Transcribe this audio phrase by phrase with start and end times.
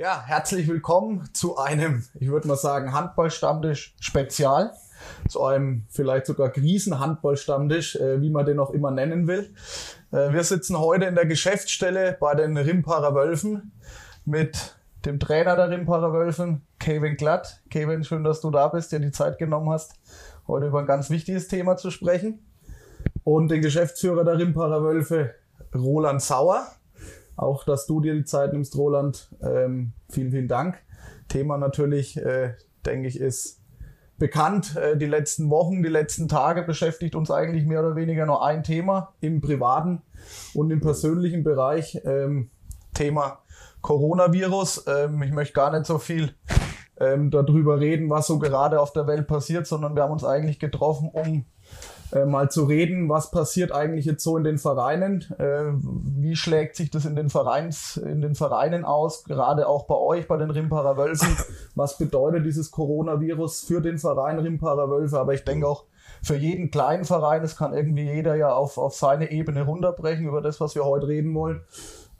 [0.00, 4.72] Ja, herzlich willkommen zu einem, ich würde mal sagen, Handballstammtisch Spezial.
[5.28, 9.52] Zu einem vielleicht sogar Krisenhandballstammtisch, äh, wie man den auch immer nennen will.
[10.10, 13.72] Äh, wir sitzen heute in der Geschäftsstelle bei den Rimparer Wölfen
[14.24, 14.74] mit
[15.04, 17.60] dem Trainer der Rimparer Wölfen, Kevin Glatt.
[17.68, 19.96] Kevin, schön, dass du da bist, dir die Zeit genommen hast,
[20.48, 22.38] heute über ein ganz wichtiges Thema zu sprechen.
[23.22, 25.34] Und den Geschäftsführer der Rimparer Wölfe,
[25.74, 26.66] Roland Sauer.
[27.40, 29.30] Auch, dass du dir die Zeit nimmst, Roland.
[29.42, 30.78] Ähm, vielen, vielen Dank.
[31.28, 32.52] Thema natürlich, äh,
[32.84, 33.62] denke ich, ist
[34.18, 34.76] bekannt.
[34.76, 38.62] Äh, die letzten Wochen, die letzten Tage beschäftigt uns eigentlich mehr oder weniger nur ein
[38.62, 40.02] Thema im privaten
[40.52, 42.02] und im persönlichen Bereich.
[42.04, 42.50] Ähm,
[42.92, 43.38] Thema
[43.80, 44.84] Coronavirus.
[44.86, 46.34] Ähm, ich möchte gar nicht so viel
[46.98, 50.58] ähm, darüber reden, was so gerade auf der Welt passiert, sondern wir haben uns eigentlich
[50.58, 51.46] getroffen, um
[52.12, 56.76] äh, mal zu reden, was passiert eigentlich jetzt so in den Vereinen, äh, wie schlägt
[56.76, 60.50] sich das in den Vereins, in den Vereinen aus, gerade auch bei euch, bei den
[60.50, 61.36] Rimparer Wölfen,
[61.74, 65.84] was bedeutet dieses Coronavirus für den Verein Rimparer Wölfe, aber ich denke auch
[66.22, 70.42] für jeden kleinen Verein, es kann irgendwie jeder ja auf, auf seine Ebene runterbrechen über
[70.42, 71.62] das, was wir heute reden wollen.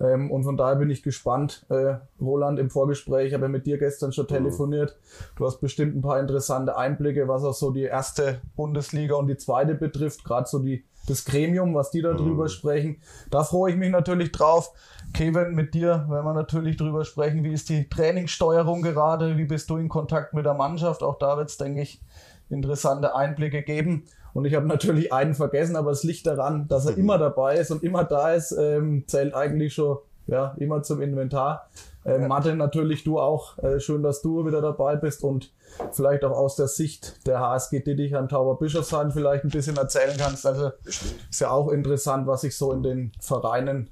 [0.01, 1.67] Ähm, und von daher bin ich gespannt.
[1.69, 4.29] Äh, Roland, im Vorgespräch habe ich mit dir gestern schon mhm.
[4.29, 4.99] telefoniert.
[5.37, 9.37] Du hast bestimmt ein paar interessante Einblicke, was auch so die erste Bundesliga und die
[9.37, 12.49] zweite betrifft, gerade so die, das Gremium, was die da drüber mhm.
[12.49, 12.97] sprechen.
[13.31, 14.73] Da freue ich mich natürlich drauf.
[15.13, 17.45] Kevin, mit dir werden wir natürlich drüber sprechen.
[17.45, 19.37] Wie ist die Trainingssteuerung gerade?
[19.37, 21.03] Wie bist du in Kontakt mit der Mannschaft?
[21.03, 22.01] Auch da wird es, denke ich,
[22.49, 24.05] interessante Einblicke geben.
[24.33, 26.99] Und ich habe natürlich einen vergessen, aber es liegt daran, dass er mhm.
[26.99, 31.69] immer dabei ist und immer da ist, ähm, zählt eigentlich schon ja, immer zum Inventar.
[32.05, 32.29] Ähm, ja.
[32.29, 33.59] Martin, natürlich du auch.
[33.59, 35.53] Äh, schön, dass du wieder dabei bist und
[35.93, 40.47] vielleicht auch aus der Sicht der HSG Dittichheim Tauber Bischofsheim vielleicht ein bisschen erzählen kannst.
[40.47, 43.91] Also ist ja auch interessant, was sich so in den Vereinen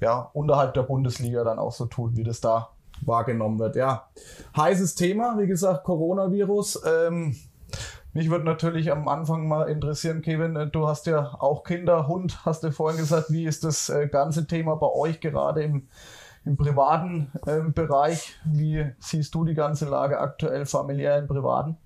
[0.00, 2.70] ja, unterhalb der Bundesliga dann auch so tut, wie das da
[3.02, 3.76] wahrgenommen wird.
[3.76, 4.08] Ja,
[4.56, 6.82] heißes Thema, wie gesagt, Coronavirus.
[6.86, 7.36] Ähm,
[8.14, 12.44] mich würde natürlich am Anfang mal interessieren, Kevin, äh, du hast ja auch Kinder, Hund,
[12.46, 15.88] hast du vorhin gesagt, wie ist das äh, ganze Thema bei euch gerade im,
[16.44, 18.36] im privaten äh, Bereich?
[18.44, 21.76] Wie siehst du die ganze Lage aktuell familiär im Privaten?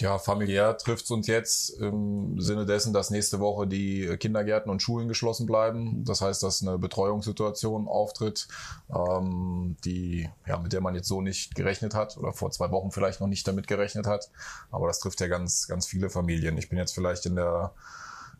[0.00, 4.82] Ja, familiär trifft es uns jetzt im Sinne dessen, dass nächste Woche die Kindergärten und
[4.82, 6.04] Schulen geschlossen bleiben.
[6.04, 8.48] Das heißt, dass eine Betreuungssituation auftritt,
[8.92, 12.90] ähm, die, ja, mit der man jetzt so nicht gerechnet hat oder vor zwei Wochen
[12.90, 14.30] vielleicht noch nicht damit gerechnet hat.
[14.72, 16.58] Aber das trifft ja ganz, ganz viele Familien.
[16.58, 17.72] Ich bin jetzt vielleicht in der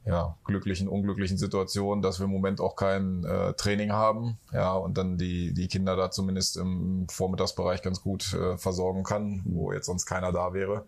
[0.07, 4.99] ja, glücklichen, unglücklichen Situation, dass wir im Moment auch kein äh, Training haben, ja, und
[4.99, 9.87] dann die, die Kinder da zumindest im Vormittagsbereich ganz gut äh, versorgen kann, wo jetzt
[9.87, 10.85] sonst keiner da wäre.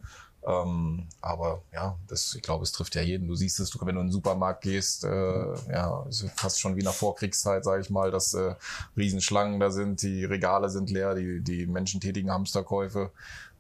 [0.47, 3.27] Ähm, aber ja, das, ich glaube, es trifft ja jeden.
[3.27, 6.83] Du siehst es, wenn du in den Supermarkt gehst, äh, ja, ist fast schon wie
[6.83, 8.55] nach Vorkriegszeit, sage ich mal, dass äh,
[8.97, 13.11] Riesenschlangen da sind, die Regale sind leer, die, die Menschen tätigen Hamsterkäufe.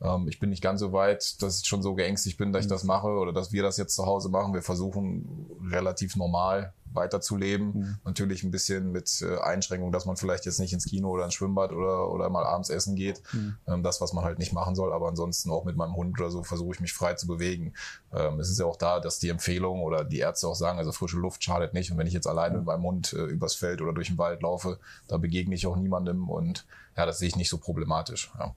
[0.01, 2.71] Ähm, ich bin nicht ganz so weit, dass ich schon so geängstigt bin, dass ich
[2.71, 4.55] das mache oder dass wir das jetzt zu Hause machen.
[4.55, 7.67] Wir versuchen relativ normal weiterzuleben.
[7.67, 7.99] Mhm.
[8.05, 11.35] Natürlich ein bisschen mit äh, Einschränkung, dass man vielleicht jetzt nicht ins Kino oder ins
[11.35, 13.23] Schwimmbad oder, oder mal abends essen geht.
[13.33, 13.57] Mhm.
[13.69, 14.93] Ähm, das, was man halt nicht machen soll.
[14.93, 17.75] Aber ansonsten auch mit meinem Hund oder so versuche ich mich frei zu bewegen.
[18.13, 20.93] Ähm, es ist ja auch da, dass die Empfehlung oder die Ärzte auch sagen, also
[20.93, 21.93] frische Luft schadet nicht.
[21.93, 22.61] Und wenn ich jetzt alleine mhm.
[22.61, 25.77] mit meinem Hund äh, übers Feld oder durch den Wald laufe, da begegne ich auch
[25.77, 28.33] niemandem und ja, das sehe ich nicht so problematisch.
[28.39, 28.55] Ja.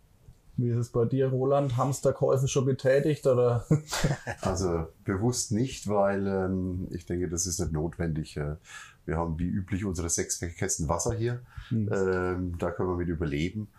[0.62, 1.78] Wie ist es bei dir, Roland?
[1.78, 3.66] Hamsterkäufe schon betätigt oder?
[4.42, 8.38] Also bewusst nicht, weil ähm, ich denke, das ist nicht notwendig.
[8.38, 8.56] Äh,
[9.06, 11.42] wir haben wie üblich unsere sechs Kästen Wasser hier.
[11.70, 11.90] Mhm.
[11.92, 13.70] Ähm, da können wir mit überleben.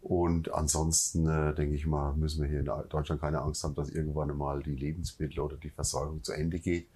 [0.00, 3.90] Und ansonsten äh, denke ich mal, müssen wir hier in Deutschland keine Angst haben, dass
[3.90, 6.88] irgendwann einmal die Lebensmittel oder die Versorgung zu Ende geht.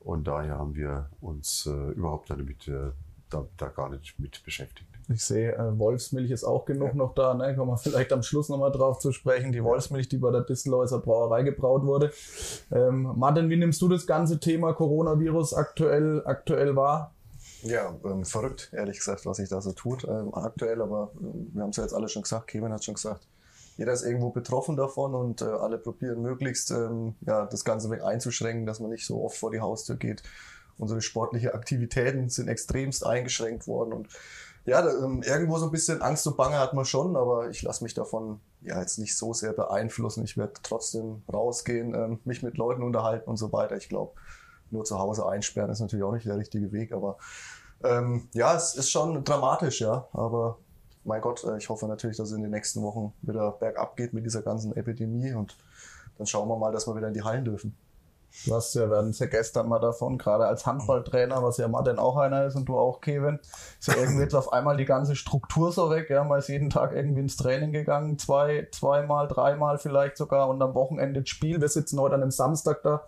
[0.00, 2.90] Und daher haben wir uns äh, überhaupt damit äh,
[3.30, 4.88] da, da gar nicht mit beschäftigt.
[5.12, 6.94] Ich sehe, äh, Wolfsmilch ist auch genug ja.
[6.94, 7.34] noch da.
[7.34, 7.56] Ne?
[7.56, 9.50] Kommen wir vielleicht am Schluss nochmal drauf zu sprechen.
[9.50, 12.12] Die Wolfsmilch, die bei der Distelhäuser Brauerei gebraut wurde.
[12.70, 17.12] Ähm, Martin, wie nimmst du das ganze Thema Coronavirus aktuell, aktuell wahr?
[17.62, 20.80] Ja, ähm, verrückt, ehrlich gesagt, was sich da so tut ähm, aktuell.
[20.80, 23.26] Aber äh, wir haben es ja jetzt alle schon gesagt, Kevin hat schon gesagt,
[23.76, 28.02] jeder ist irgendwo betroffen davon und äh, alle probieren möglichst ähm, ja, das Ganze weg
[28.02, 30.22] einzuschränken, dass man nicht so oft vor die Haustür geht.
[30.80, 34.08] Unsere sportliche Aktivitäten sind extremst eingeschränkt worden und
[34.66, 37.62] ja, da, ähm, irgendwo so ein bisschen Angst und Bange hat man schon, aber ich
[37.62, 40.22] lasse mich davon ja jetzt nicht so sehr beeinflussen.
[40.24, 43.76] Ich werde trotzdem rausgehen, ähm, mich mit Leuten unterhalten und so weiter.
[43.76, 44.12] Ich glaube,
[44.70, 47.16] nur zu Hause einsperren ist natürlich auch nicht der richtige Weg, aber
[47.82, 50.06] ähm, ja, es ist schon dramatisch, ja.
[50.12, 50.58] Aber
[51.04, 54.12] mein Gott, äh, ich hoffe natürlich, dass es in den nächsten Wochen wieder bergab geht
[54.12, 55.56] mit dieser ganzen Epidemie und
[56.18, 57.74] dann schauen wir mal, dass wir wieder in die Hallen dürfen.
[58.44, 62.16] Ja, wir hatten es ja gestern mal davon, gerade als Handballtrainer, was ja Martin auch
[62.16, 63.38] einer ist und du auch, Kevin,
[63.78, 66.08] ist ja irgendwie jetzt auf einmal die ganze Struktur so weg.
[66.10, 70.62] Ja, man ist jeden Tag irgendwie ins Training gegangen, zwei, zweimal, dreimal vielleicht sogar und
[70.62, 71.60] am Wochenende das Spiel.
[71.60, 73.02] Wir sitzen heute an einem Samstag da.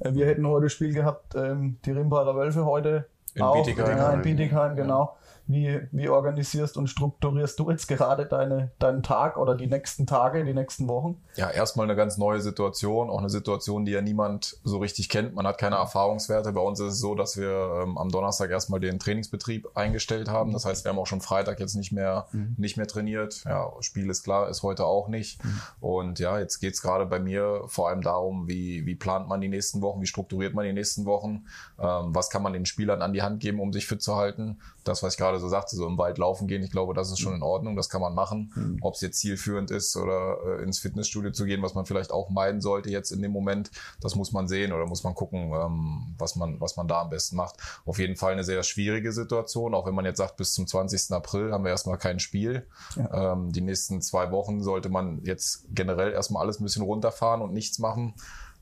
[0.00, 3.06] Äh, Wir hätten heute Spiel gehabt, ähm, die Rimbacher Wölfe heute.
[3.34, 3.96] In auch, Bietigheim.
[3.96, 5.16] Ja, in Bietigheim, genau.
[5.48, 10.44] Wie, wie organisierst und strukturierst du jetzt gerade deine, deinen Tag oder die nächsten Tage,
[10.44, 11.20] die nächsten Wochen?
[11.36, 15.34] Ja, erstmal eine ganz neue Situation, auch eine Situation, die ja niemand so richtig kennt.
[15.34, 16.52] Man hat keine Erfahrungswerte.
[16.52, 20.52] Bei uns ist es so, dass wir ähm, am Donnerstag erstmal den Trainingsbetrieb eingestellt haben.
[20.52, 23.42] Das heißt, wir haben auch schon Freitag jetzt nicht mehr, nicht mehr trainiert.
[23.44, 25.40] Ja, Spiel ist klar, ist heute auch nicht.
[25.80, 29.48] Und ja, jetzt geht's gerade bei mir vor allem darum, wie, wie plant man die
[29.48, 31.46] nächsten Wochen, wie strukturiert man die nächsten Wochen,
[31.78, 34.58] ähm, was kann man den Spielern an die Hand geben, um sich fit zu halten.
[34.88, 37.20] Das, was ich gerade so sagte, so im Wald laufen gehen, ich glaube, das ist
[37.20, 38.78] schon in Ordnung, das kann man machen.
[38.80, 42.30] Ob es jetzt zielführend ist oder äh, ins Fitnessstudio zu gehen, was man vielleicht auch
[42.30, 43.70] meiden sollte jetzt in dem Moment,
[44.00, 47.10] das muss man sehen oder muss man gucken, ähm, was, man, was man da am
[47.10, 47.56] besten macht.
[47.84, 51.12] Auf jeden Fall eine sehr schwierige Situation, auch wenn man jetzt sagt, bis zum 20.
[51.12, 52.66] April haben wir erstmal kein Spiel.
[53.12, 57.52] Ähm, die nächsten zwei Wochen sollte man jetzt generell erstmal alles ein bisschen runterfahren und
[57.52, 58.14] nichts machen.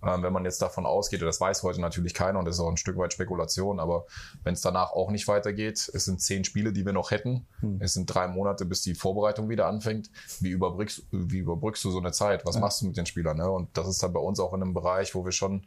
[0.03, 2.69] Ähm, wenn man jetzt davon ausgeht, das weiß heute natürlich keiner und das ist auch
[2.69, 4.07] ein Stück weit Spekulation, aber
[4.45, 7.47] wenn es danach auch nicht weitergeht, es sind zehn Spiele, die wir noch hätten,
[7.81, 10.11] es sind drei Monate, bis die Vorbereitung wieder anfängt,
[10.41, 12.45] wie überbrückst, wie überbrückst du so eine Zeit?
[12.45, 13.39] Was machst du mit den Spielern?
[13.39, 13.51] Ne?
[13.51, 15.67] Und das ist dann bei uns auch in einem Bereich, wo wir schon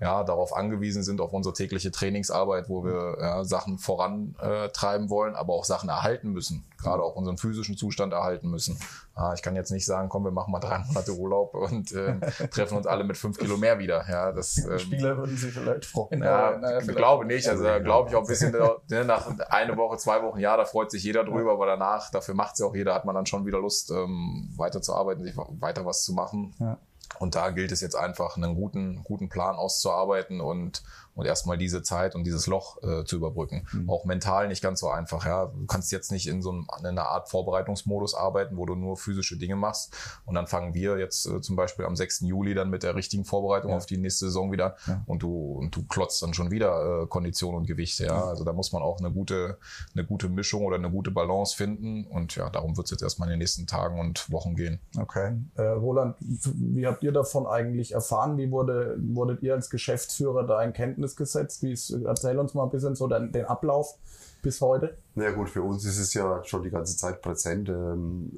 [0.00, 5.52] ja, darauf angewiesen sind, auf unsere tägliche Trainingsarbeit, wo wir ja, Sachen vorantreiben wollen, aber
[5.52, 8.78] auch Sachen erhalten müssen, gerade auch unseren physischen Zustand erhalten müssen.
[9.14, 12.18] Ah, ich kann jetzt nicht sagen, komm, wir machen mal drei Monate Urlaub und äh,
[12.50, 14.08] treffen uns alle mit fünf Kilo mehr wieder.
[14.08, 16.22] Ja, das, ähm, Spieler würden sich vielleicht freuen.
[16.22, 17.46] ja, aber, naja, ich glaube nicht.
[17.46, 20.64] Also da glaube ich auch ein bisschen ne, nach eine Woche, zwei Wochen, ja, da
[20.64, 23.26] freut sich jeder drüber, aber danach, dafür macht es ja auch jeder, hat man dann
[23.26, 26.54] schon wieder Lust, ähm, weiterzuarbeiten, sich weiter was zu machen.
[26.58, 26.78] Ja.
[27.18, 30.82] Und da gilt es jetzt einfach, einen guten, guten Plan auszuarbeiten und,
[31.20, 33.66] und erstmal diese Zeit und dieses Loch äh, zu überbrücken.
[33.86, 35.26] Auch mental nicht ganz so einfach.
[35.26, 35.46] Ja.
[35.46, 38.96] Du kannst jetzt nicht in so einem, in einer Art Vorbereitungsmodus arbeiten, wo du nur
[38.96, 39.94] physische Dinge machst.
[40.24, 42.20] Und dann fangen wir jetzt äh, zum Beispiel am 6.
[42.20, 44.76] Juli dann mit der richtigen Vorbereitung auf die nächste Saison wieder.
[45.04, 47.98] Und du, und du klotzt dann schon wieder äh, Kondition und Gewicht.
[47.98, 48.24] Ja.
[48.24, 49.58] Also da muss man auch eine gute,
[49.94, 52.06] eine gute Mischung oder eine gute Balance finden.
[52.06, 54.80] Und ja, darum wird es jetzt erstmal in den nächsten Tagen und Wochen gehen.
[54.98, 55.36] Okay.
[55.56, 58.38] Äh, Roland, wie habt ihr davon eigentlich erfahren?
[58.38, 61.62] Wie wurde, wurdet ihr als Geschäftsführer da in Kenntnis gesetzt?
[61.62, 63.96] Wie ist, erzähl uns mal ein bisschen so den, den Ablauf
[64.42, 64.96] bis heute.
[65.14, 67.68] Na ja, gut, für uns ist es ja schon die ganze Zeit präsent.
[67.68, 68.30] Ähm,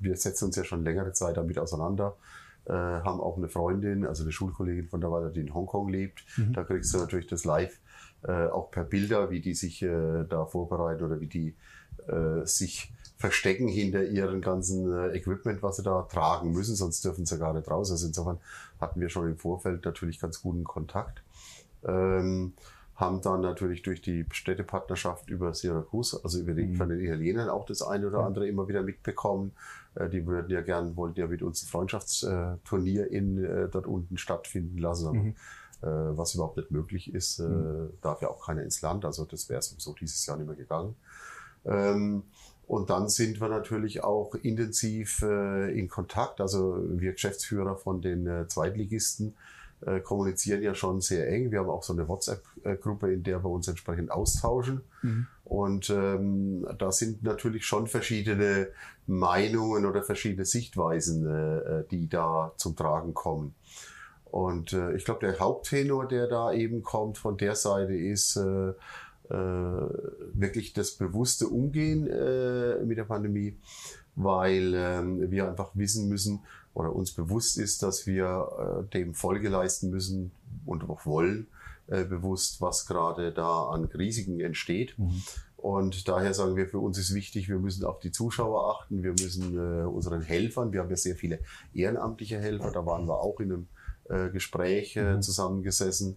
[0.00, 2.16] Wir setzen uns ja schon längere Zeit damit auseinander.
[2.66, 6.24] Äh, haben auch eine Freundin, also eine Schulkollegin von der Weile, die in Hongkong lebt.
[6.52, 7.78] Da kriegst du natürlich das live
[8.24, 11.54] äh, auch per Bilder, wie die sich äh, da vorbereiten oder wie die
[12.08, 17.26] äh, sich verstecken hinter ihren ganzen äh, Equipment, was sie da tragen müssen, sonst dürfen
[17.26, 17.90] sie gar nicht raus.
[17.90, 18.38] Also insofern
[18.80, 21.22] hatten wir schon im Vorfeld natürlich ganz guten Kontakt.
[21.84, 22.54] Ähm,
[22.98, 27.64] haben dann natürlich durch die Städtepartnerschaft über Syracuse, also über die, von den Italienern auch
[27.64, 29.52] das eine oder andere immer wieder mitbekommen.
[29.94, 34.18] Äh, die würden ja gern, wollten ja mit uns ein Freundschaftsturnier in, äh, dort unten
[34.18, 35.06] stattfinden lassen.
[35.06, 35.18] Aber,
[35.80, 39.04] äh, was überhaupt nicht möglich ist, äh, darf ja auch keiner ins Land.
[39.04, 40.96] Also das wäre sowieso dieses Jahr nicht mehr gegangen.
[41.64, 42.24] Ähm,
[42.66, 46.40] und dann sind wir natürlich auch intensiv äh, in Kontakt.
[46.40, 49.34] Also wir Geschäftsführer von den Zweitligisten
[49.86, 51.50] äh, kommunizieren ja schon sehr eng.
[51.50, 54.82] Wir haben auch so eine WhatsApp-Gruppe, in der wir uns entsprechend austauschen.
[55.44, 58.68] Und ähm, da sind natürlich schon verschiedene
[59.06, 63.54] Meinungen oder verschiedene Sichtweisen, äh, die da zum Tragen kommen.
[64.30, 68.70] Und äh, ich glaube, der Haupttenor, der da eben kommt von der Seite, ist äh,
[69.30, 69.34] äh,
[70.32, 73.56] wirklich das bewusste Umgehen äh, mit der Pandemie,
[74.16, 76.40] weil ähm, wir einfach wissen müssen
[76.78, 80.30] oder uns bewusst ist, dass wir äh, dem Folge leisten müssen
[80.64, 81.48] und auch wollen,
[81.88, 84.94] äh, bewusst, was gerade da an Risiken entsteht.
[85.56, 89.10] Und daher sagen wir, für uns ist wichtig, wir müssen auf die Zuschauer achten, wir
[89.10, 91.40] müssen äh, unseren Helfern, wir haben ja sehr viele
[91.74, 93.68] ehrenamtliche Helfer, da waren wir auch in einem
[94.08, 96.16] äh, Gespräch äh, zusammengesessen.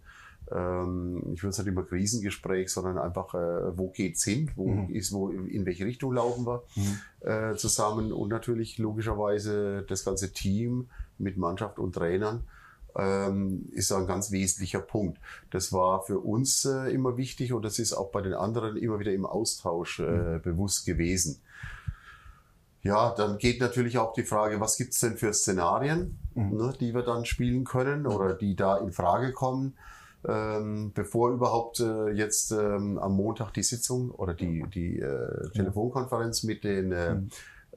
[0.53, 5.13] Ähm, ich würde es nicht immer Krisengespräch, sondern einfach, äh, wo geht's hin, wo ist,
[5.13, 6.63] wo, in welche Richtung laufen wir?
[7.21, 12.43] Äh, zusammen und natürlich logischerweise das ganze Team mit Mannschaft und Trainern
[12.95, 15.19] ähm, ist ein ganz wesentlicher Punkt.
[15.49, 18.99] Das war für uns äh, immer wichtig und das ist auch bei den anderen immer
[18.99, 21.41] wieder im Austausch äh, bewusst gewesen.
[22.83, 27.03] Ja, dann geht natürlich auch die Frage, was gibt's denn für Szenarien, ne, die wir
[27.03, 29.77] dann spielen können oder die da in Frage kommen,
[30.27, 36.43] ähm, bevor überhaupt äh, jetzt ähm, am Montag die Sitzung oder die, die äh, Telefonkonferenz
[36.43, 37.15] mit den äh,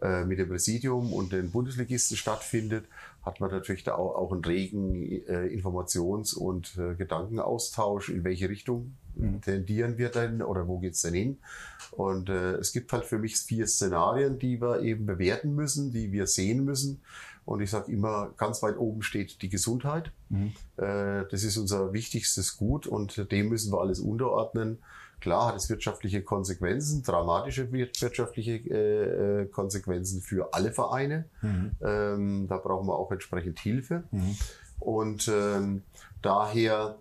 [0.03, 2.87] äh, mit dem Präsidium und den Bundesligisten stattfindet,
[3.23, 8.49] hat man natürlich da auch, auch einen regen äh, Informations- und äh, Gedankenaustausch, in welche
[8.49, 9.41] Richtung mhm.
[9.41, 11.39] tendieren wir denn oder wo geht's denn hin?
[11.91, 16.13] Und äh, es gibt halt für mich vier Szenarien, die wir eben bewerten müssen, die
[16.13, 17.03] wir sehen müssen.
[17.45, 20.13] Und ich sage immer, ganz weit oben steht die Gesundheit.
[20.31, 20.53] Mhm.
[20.77, 24.79] Äh, das ist unser wichtigstes Gut und dem müssen wir alles unterordnen.
[25.21, 31.25] Klar hat es wirtschaftliche Konsequenzen, dramatische wirtschaftliche äh, äh, Konsequenzen für alle Vereine.
[31.41, 31.71] Mhm.
[31.81, 34.05] Ähm, da brauchen wir auch entsprechend Hilfe.
[34.11, 34.37] Mhm.
[34.81, 35.83] Und ähm,
[36.21, 36.99] daher,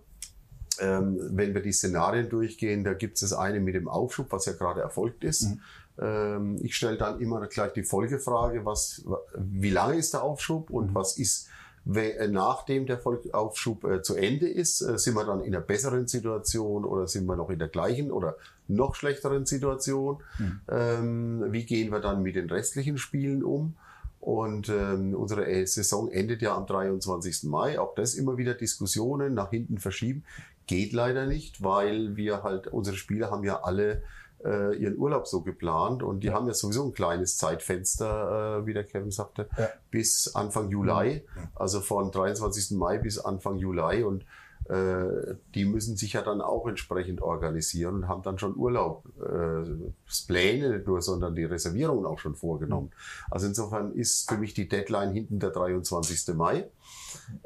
[0.80, 4.46] ähm, wenn wir die Szenarien durchgehen, da gibt es das eine mit dem Aufschub, was
[4.46, 5.42] ja gerade erfolgt ist.
[5.42, 5.60] Mhm.
[5.98, 9.04] Ähm, ich stelle dann immer gleich die Folgefrage, was,
[9.36, 10.94] wie lange ist der Aufschub und mhm.
[10.94, 11.48] was ist
[11.86, 16.06] äh, nachdem der Volksaufschub äh, zu Ende ist, äh, sind wir dann in einer besseren
[16.06, 18.36] Situation oder sind wir noch in der gleichen oder
[18.68, 20.22] noch schlechteren Situation?
[20.38, 20.60] Mhm.
[20.68, 23.74] Ähm, wie gehen wir dann mit den restlichen Spielen um?
[24.20, 27.42] Und ähm, unsere äh, Saison endet ja am 23.
[27.44, 27.78] Mai.
[27.78, 30.24] Auch das immer wieder Diskussionen nach hinten verschieben.
[30.66, 34.02] Geht leider nicht, weil wir halt, unsere Spieler haben ja alle
[34.44, 36.34] äh, ihren Urlaub so geplant und die ja.
[36.34, 39.68] haben ja sowieso ein kleines Zeitfenster, äh, wie der Kevin sagte, ja.
[39.90, 42.76] bis Anfang Juli, also von 23.
[42.76, 44.24] Mai bis Anfang Juli und
[44.68, 49.92] äh, die müssen sich ja dann auch entsprechend organisieren und haben dann schon Urlaub, äh,
[50.26, 52.90] Pläne nicht nur, sondern die Reservierungen auch schon vorgenommen.
[53.30, 56.34] Also insofern ist für mich die Deadline hinten der 23.
[56.34, 56.70] Mai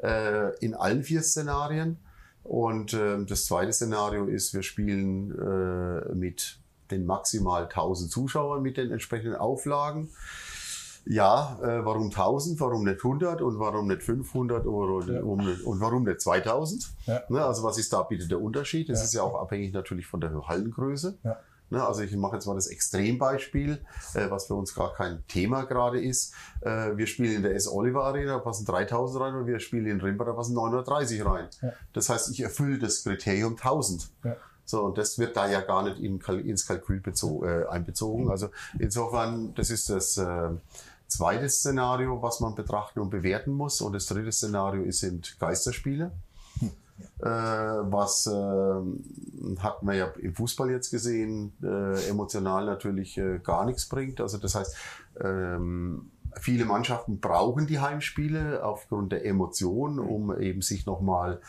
[0.01, 1.97] äh, in allen vier Szenarien.
[2.49, 6.57] Und äh, das zweite Szenario ist, wir spielen äh, mit
[6.89, 10.09] den maximal 1000 Zuschauern mit den entsprechenden Auflagen.
[11.05, 15.21] Ja, äh, warum 1000, warum nicht 100 und warum nicht 500 oder, ja.
[15.21, 16.89] um, und warum nicht 2000?
[17.05, 17.21] Ja.
[17.29, 18.89] Ne, also was ist da bitte der Unterschied?
[18.89, 19.05] Das ja.
[19.05, 21.19] ist ja auch abhängig natürlich von der Hallengröße.
[21.71, 23.79] Ne, also ich mache jetzt mal das Extrembeispiel,
[24.15, 26.33] äh, was für uns gar kein Thema gerade ist.
[26.61, 27.67] Äh, wir spielen in der S.
[27.67, 31.47] Oliver Arena, da passen 3000 rein und wir spielen in Rimba, da passen 930 rein.
[31.93, 34.09] Das heißt, ich erfülle das Kriterium 1000.
[34.65, 38.29] So, und das wird da ja gar nicht in, ins Kalkül äh, einbezogen.
[38.29, 40.49] Also insofern, das ist das äh,
[41.07, 43.81] zweite Szenario, was man betrachten und bewerten muss.
[43.81, 46.11] Und das dritte Szenario sind Geisterspiele.
[47.21, 53.65] Äh, was äh, hat man ja im Fußball jetzt gesehen, äh, emotional natürlich äh, gar
[53.65, 54.21] nichts bringt.
[54.21, 54.75] Also das heißt,
[55.21, 61.41] ähm, viele Mannschaften brauchen die Heimspiele aufgrund der Emotionen, um eben sich nochmal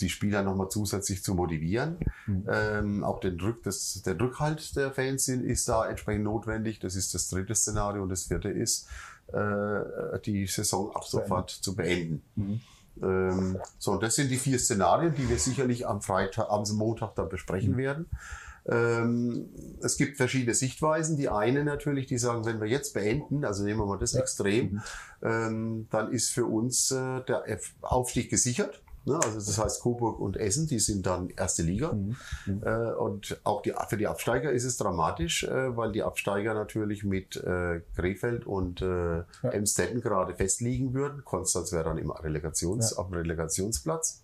[0.00, 1.98] die Spieler nochmal zusätzlich zu motivieren.
[2.26, 2.44] Mhm.
[2.50, 6.80] Ähm, auch den Rück, das, der Rückhalt der Fans ist da entsprechend notwendig.
[6.80, 8.02] Das ist das dritte Szenario.
[8.02, 8.88] Und das vierte ist,
[9.32, 12.22] äh, die Saison ab sofort zu beenden.
[12.34, 12.60] Mhm.
[13.00, 17.28] Ähm, so, das sind die vier Szenarien, die wir sicherlich am Freitag, am Montag dann
[17.28, 17.76] besprechen mhm.
[17.78, 18.06] werden.
[18.66, 19.48] Ähm,
[19.82, 21.16] es gibt verschiedene Sichtweisen.
[21.16, 24.20] Die eine natürlich, die sagen, wenn wir jetzt beenden, also nehmen wir mal das ja.
[24.20, 24.82] Extrem, mhm.
[25.22, 27.44] ähm, dann ist für uns äh, der
[27.80, 28.81] Aufstieg gesichert.
[29.04, 29.16] Ne?
[29.16, 31.92] Also das heißt, Coburg und Essen, die sind dann erste Liga.
[31.92, 32.16] Mhm.
[32.46, 32.62] Mhm.
[32.64, 37.04] Äh, und auch die, für die Absteiger ist es dramatisch, äh, weil die Absteiger natürlich
[37.04, 39.24] mit äh, Krefeld und äh, ja.
[39.42, 41.24] Emstetten gerade festliegen würden.
[41.24, 42.98] Konstanz wäre dann im Relegations, ja.
[42.98, 44.22] auf dem Relegationsplatz.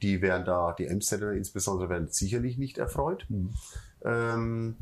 [0.00, 3.26] Die wären da, die Emstetten insbesondere werden sicherlich nicht erfreut.
[3.28, 3.50] Mhm.
[4.04, 4.76] Ähm,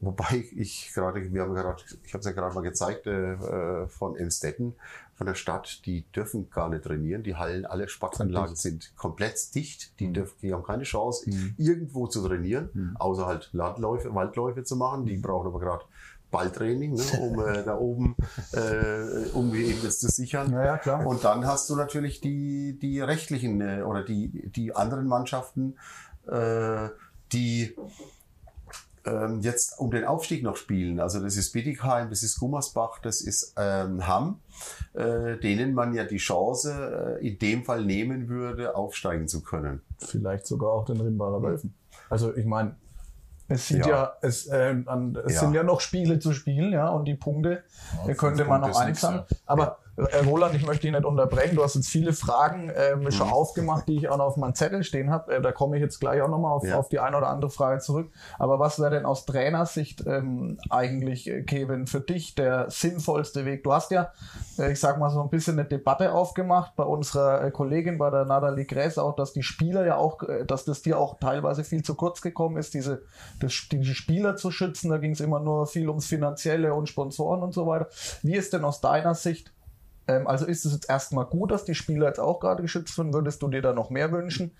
[0.00, 4.16] Wobei ich gerade, wir haben gerade, ich habe es ja gerade mal gezeigt, äh, von
[4.16, 4.74] Emstetten,
[5.16, 7.22] von der Stadt, die dürfen gar nicht trainieren.
[7.22, 9.98] Die Hallen, alle Sportanlagen sind komplett dicht.
[9.98, 10.14] Die, mhm.
[10.14, 11.54] dürfen, die haben keine Chance, mhm.
[11.56, 12.96] irgendwo zu trainieren, mhm.
[12.98, 15.06] außer halt Landläufe, Waldläufe zu machen.
[15.06, 15.84] Die brauchen aber gerade
[16.30, 18.14] Balltraining, ne, um äh, da oben,
[18.52, 20.52] äh, um eben das zu sichern.
[20.52, 21.06] Ja, ja, klar.
[21.06, 25.76] Und dann hast du natürlich die, die rechtlichen äh, oder die, die anderen Mannschaften,
[26.26, 26.88] äh,
[27.32, 27.74] die
[29.06, 31.00] ähm, jetzt um den Aufstieg noch spielen.
[31.00, 34.40] Also das ist Bietigheim, das ist Gummersbach, das ist ähm, Hamm,
[34.94, 39.82] äh, denen man ja die Chance äh, in dem Fall nehmen würde, aufsteigen zu können.
[39.98, 41.74] Vielleicht sogar auch den Rimbacher Wölfen.
[42.10, 42.76] Also ich meine,
[43.48, 45.40] es sind ja, ja es, äh, an, es ja.
[45.40, 47.62] sind ja noch Spiele zu spielen, ja, und die Punkte
[48.06, 49.24] ja, könnte man noch einsammeln.
[49.46, 51.56] Aber Roland, ich möchte dich nicht unterbrechen.
[51.56, 53.32] Du hast jetzt viele Fragen ähm, schon mhm.
[53.32, 55.36] aufgemacht, die ich auch noch auf meinem Zettel stehen habe.
[55.36, 56.78] Äh, da komme ich jetzt gleich auch nochmal auf, ja.
[56.78, 58.10] auf die eine oder andere Frage zurück.
[58.38, 63.64] Aber was wäre denn aus Trainersicht ähm, eigentlich, äh, Kevin, für dich der sinnvollste Weg?
[63.64, 64.12] Du hast ja,
[64.58, 68.10] äh, ich sag mal so ein bisschen eine Debatte aufgemacht bei unserer äh, Kollegin, bei
[68.10, 71.64] der Natalie Gräß auch, dass die Spieler ja auch, äh, dass das dir auch teilweise
[71.64, 73.02] viel zu kurz gekommen ist, diese
[73.40, 74.90] das, die Spieler zu schützen.
[74.90, 77.88] Da ging es immer nur viel ums Finanzielle und Sponsoren und so weiter.
[78.22, 79.55] Wie ist denn aus deiner Sicht
[80.08, 83.14] ähm, also ist es jetzt erstmal gut, dass die Spieler jetzt auch gerade geschützt werden.
[83.14, 84.52] Würdest du dir da noch mehr wünschen?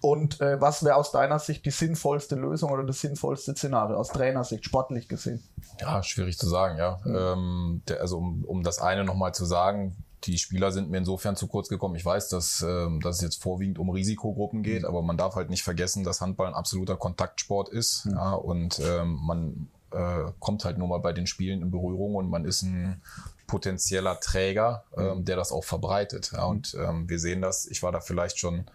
[0.00, 4.08] Und äh, was wäre aus deiner Sicht die sinnvollste Lösung oder das sinnvollste Szenario aus
[4.08, 5.42] Trainersicht, sportlich gesehen?
[5.80, 7.00] Ja, schwierig zu sagen, ja.
[7.04, 7.16] Mhm.
[7.16, 11.36] Ähm, der, also um, um das eine nochmal zu sagen, die Spieler sind mir insofern
[11.36, 11.94] zu kurz gekommen.
[11.94, 14.88] Ich weiß, dass, ähm, dass es jetzt vorwiegend um Risikogruppen geht, mhm.
[14.88, 18.06] aber man darf halt nicht vergessen, dass Handball ein absoluter Kontaktsport ist.
[18.06, 18.12] Mhm.
[18.12, 22.28] Ja, und ähm, man äh, kommt halt nur mal bei den Spielen in Berührung und
[22.30, 23.00] man ist ein
[23.48, 26.30] potenzieller Träger, ähm, der das auch verbreitet.
[26.32, 28.70] Ja, und ähm, wir sehen das, ich war da vielleicht schon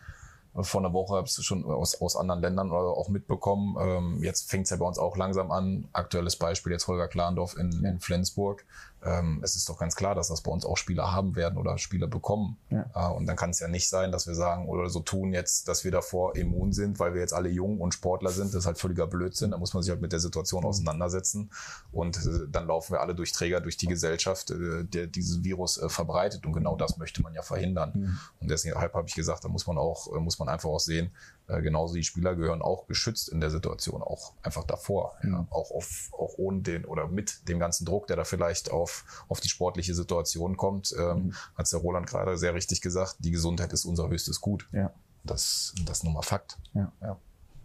[0.61, 3.75] vor einer Woche, habe es schon aus, aus anderen Ländern auch mitbekommen.
[3.79, 5.87] Ähm, jetzt fängt es ja bei uns auch langsam an.
[5.93, 8.63] Aktuelles Beispiel jetzt Holger Klandorf in, in Flensburg
[9.05, 11.77] ähm, es ist doch ganz klar, dass das bei uns auch Spieler haben werden oder
[11.77, 12.57] Spieler bekommen.
[12.69, 12.85] Ja.
[12.95, 15.67] Äh, und dann kann es ja nicht sein, dass wir sagen oder so tun jetzt,
[15.67, 18.53] dass wir davor immun sind, weil wir jetzt alle jung und Sportler sind.
[18.53, 19.51] Das ist halt völliger Blödsinn.
[19.51, 21.51] Da muss man sich halt mit der Situation auseinandersetzen.
[21.91, 25.77] Und äh, dann laufen wir alle durch Träger, durch die Gesellschaft, äh, der dieses Virus
[25.77, 26.45] äh, verbreitet.
[26.45, 27.91] Und genau das möchte man ja verhindern.
[27.93, 28.19] Mhm.
[28.39, 31.11] Und deshalb habe ich gesagt, da muss man auch, äh, muss man einfach auch sehen,
[31.47, 35.15] äh, genauso die Spieler gehören auch geschützt in der Situation, auch einfach davor.
[35.23, 35.29] Ja.
[35.29, 35.47] Ja.
[35.49, 39.39] Auch, auf, auch ohne den oder mit dem ganzen Druck, der da vielleicht auf, auf
[39.39, 41.33] die sportliche Situation kommt, ähm, mhm.
[41.55, 44.67] hat der Roland gerade sehr richtig gesagt, die Gesundheit ist unser höchstes Gut.
[44.71, 44.93] Ja.
[45.23, 46.57] Das, das ist nun mal Fakt.
[46.73, 46.91] Ja.
[47.01, 47.17] Ja.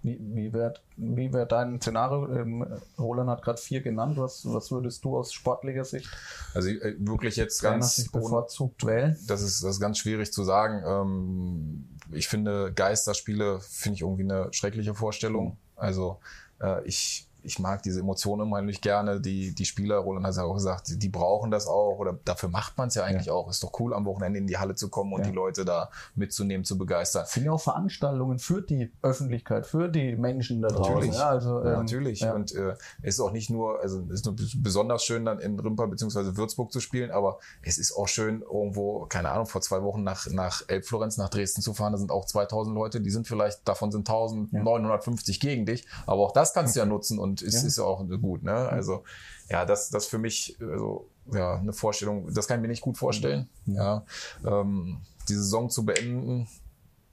[0.02, 2.32] Wie, wie wäre wie wär dein Szenario?
[2.32, 2.64] Ähm,
[2.98, 4.16] Roland hat gerade vier genannt.
[4.16, 6.08] Was, was würdest du aus sportlicher Sicht?
[6.54, 9.16] Also äh, wirklich jetzt ganz sich bevorzugt wählen?
[9.26, 10.82] Das ist, das ist ganz schwierig zu sagen.
[10.86, 15.56] Ähm, ich finde Geisterspiele finde ich irgendwie eine schreckliche Vorstellung.
[15.76, 16.18] Also
[16.60, 19.20] äh, ich ich mag diese Emotionen unheimlich gerne.
[19.20, 22.48] Die, die Spieler, Roland hat ja auch gesagt, die, die brauchen das auch oder dafür
[22.48, 23.32] macht man es ja eigentlich ja.
[23.32, 23.48] auch.
[23.48, 25.28] Ist doch cool, am Wochenende in die Halle zu kommen und ja.
[25.28, 27.22] die Leute da mitzunehmen, zu begeistern.
[27.22, 30.94] Das sind ja auch Veranstaltungen für die Öffentlichkeit, für die Menschen da draußen.
[30.94, 32.24] Natürlich, ja, also, ähm, natürlich.
[32.24, 35.58] Und äh, es ist auch nicht nur, also es ist nur besonders schön, dann in
[35.58, 36.36] Rimper bzw.
[36.36, 40.26] Würzburg zu spielen, aber es ist auch schön, irgendwo, keine Ahnung, vor zwei Wochen nach,
[40.30, 41.92] nach Elbflorenz, nach Dresden zu fahren.
[41.92, 46.32] Da sind auch 2000 Leute, die sind vielleicht, davon sind 1950 gegen dich, aber auch
[46.32, 48.42] das kannst du ja nutzen und ist, ist ja auch gut.
[48.42, 48.52] Ne?
[48.52, 49.04] Also
[49.48, 52.98] ja, das, das für mich also, ja, eine Vorstellung, das kann ich mir nicht gut
[52.98, 53.48] vorstellen.
[53.66, 54.04] Ja,
[54.44, 56.48] ähm, die Saison zu beenden,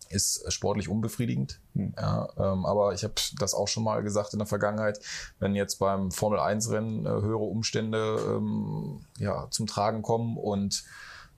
[0.10, 1.60] ist sportlich unbefriedigend.
[1.74, 1.94] Hm.
[1.98, 5.00] Ja, ähm, aber ich habe das auch schon mal gesagt in der Vergangenheit,
[5.40, 10.84] wenn jetzt beim Formel 1 Rennen äh, höhere Umstände ähm, ja, zum Tragen kommen und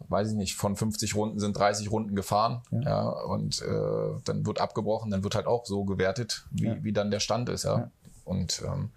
[0.09, 4.45] weiß ich nicht, von 50 Runden sind 30 Runden gefahren, ja, ja und äh, dann
[4.45, 6.83] wird abgebrochen, dann wird halt auch so gewertet, wie, ja.
[6.83, 7.89] wie dann der Stand ist, ja.
[8.27, 8.91] Und ähm,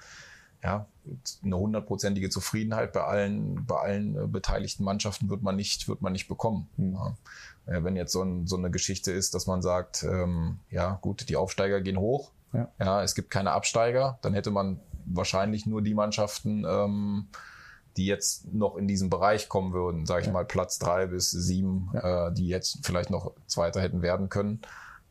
[0.63, 0.87] ja,
[1.43, 6.13] eine hundertprozentige Zufriedenheit bei allen, bei allen äh, beteiligten Mannschaften wird man nicht, wird man
[6.13, 6.69] nicht bekommen.
[6.77, 6.95] Mhm.
[6.95, 7.17] Ja.
[7.85, 11.37] Wenn jetzt so, ein, so, eine Geschichte ist, dass man sagt, ähm, ja gut, die
[11.37, 12.69] Aufsteiger gehen hoch, ja.
[12.81, 13.03] ja.
[13.03, 17.29] es gibt keine Absteiger, dann hätte man wahrscheinlich nur die Mannschaften, ähm,
[17.97, 20.33] die jetzt noch in diesem Bereich kommen würden, sage ich ja.
[20.33, 24.63] mal Platz drei bis sieben, äh, die jetzt vielleicht noch Zweiter hätten werden können.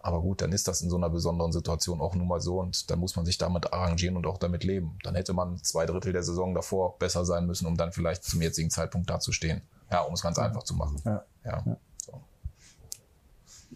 [0.01, 2.89] Aber gut, dann ist das in so einer besonderen Situation auch nun mal so und
[2.89, 4.97] dann muss man sich damit arrangieren und auch damit leben.
[5.03, 8.41] Dann hätte man zwei Drittel der Saison davor besser sein müssen, um dann vielleicht zum
[8.41, 9.61] jetzigen Zeitpunkt dazustehen.
[9.91, 11.01] Ja, um es ganz einfach zu machen.
[11.03, 11.23] Ja.
[11.43, 11.63] ja.
[11.65, 11.77] ja.
[11.97, 12.13] So.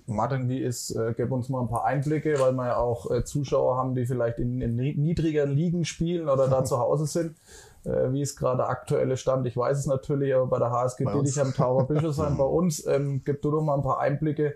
[0.05, 3.25] Martin, wie ist, äh, gib uns mal ein paar Einblicke, weil wir ja auch äh,
[3.25, 7.35] Zuschauer haben, die vielleicht in, in niedrigeren Ligen spielen oder da zu Hause sind.
[7.85, 9.45] Äh, wie ist gerade aktuelle Stand?
[9.45, 13.41] Ich weiß es natürlich, aber bei der HSG Dietigheim Tauber Bischofsheim bei uns, ähm, gib
[13.41, 14.55] du doch mal ein paar Einblicke,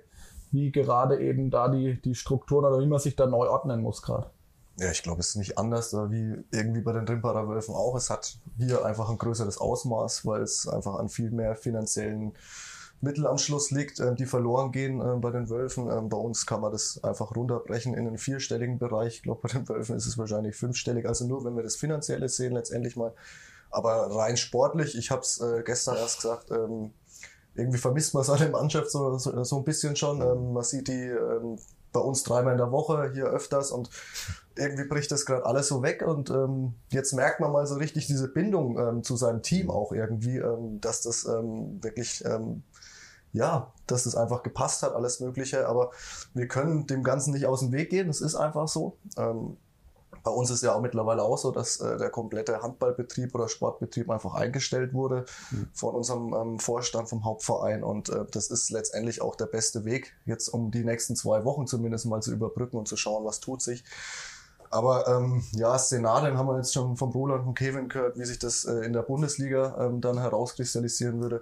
[0.52, 4.02] wie gerade eben da die, die Strukturen oder wie man sich da neu ordnen muss
[4.02, 4.30] gerade.
[4.80, 7.96] Ja, ich glaube, es ist nicht anders wie irgendwie bei den Rimparer Wölfen auch.
[7.96, 12.34] Es hat hier einfach ein größeres Ausmaß, weil es einfach an viel mehr finanziellen
[13.02, 15.90] Mittel am Schluss liegt, ähm, die verloren gehen ähm, bei den Wölfen.
[15.90, 19.16] Ähm, bei uns kann man das einfach runterbrechen in einen vierstelligen Bereich.
[19.16, 21.08] Ich glaube, bei den Wölfen ist es wahrscheinlich fünfstellig.
[21.08, 23.14] Also nur, wenn wir das Finanzielle sehen, letztendlich mal.
[23.70, 26.52] Aber rein sportlich, ich habe es äh, gestern erst gesagt,
[27.58, 30.22] irgendwie vermisst man seine Mannschaft so, so, so ein bisschen schon.
[30.22, 31.58] Ähm, man sieht die ähm,
[31.92, 33.90] bei uns dreimal in der Woche, hier öfters und
[34.56, 38.08] irgendwie bricht das gerade alles so weg und ähm, jetzt merkt man mal so richtig
[38.08, 42.64] diese Bindung ähm, zu seinem Team auch irgendwie, ähm, dass das ähm, wirklich ähm,
[43.34, 45.68] ja, dass das einfach gepasst hat, alles Mögliche.
[45.68, 45.92] Aber
[46.34, 48.08] wir können dem Ganzen nicht aus dem Weg gehen.
[48.08, 48.98] Das ist einfach so.
[49.18, 49.58] Ähm,
[50.28, 54.10] bei uns ist ja auch mittlerweile auch so, dass äh, der komplette Handballbetrieb oder Sportbetrieb
[54.10, 55.70] einfach eingestellt wurde mhm.
[55.74, 57.82] von unserem ähm, Vorstand vom Hauptverein.
[57.82, 61.66] Und äh, das ist letztendlich auch der beste Weg, jetzt um die nächsten zwei Wochen
[61.66, 63.86] zumindest mal zu überbrücken und zu schauen, was tut sich.
[64.70, 68.38] Aber ähm, ja, Szenarien haben wir jetzt schon vom Roland und Kevin gehört, wie sich
[68.38, 71.42] das äh, in der Bundesliga ähm, dann herauskristallisieren würde.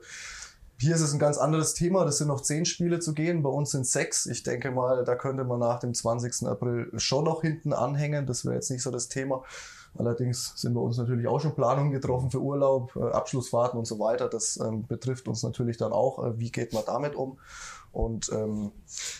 [0.78, 2.04] Hier ist es ein ganz anderes Thema.
[2.04, 3.44] Das sind noch zehn Spiele zu gehen.
[3.44, 4.26] Bei uns sind sechs.
[4.26, 6.48] Ich denke mal, da könnte man nach dem 20.
[6.48, 8.26] April schon noch hinten anhängen.
[8.26, 9.44] Das wäre jetzt nicht so das Thema.
[9.98, 14.00] Allerdings sind bei uns natürlich auch schon Planungen getroffen für Urlaub, äh, Abschlussfahrten und so
[14.00, 14.28] weiter.
[14.28, 16.24] Das ähm, betrifft uns natürlich dann auch.
[16.24, 17.40] Äh, wie geht man damit um?
[17.96, 18.74] Und ähm,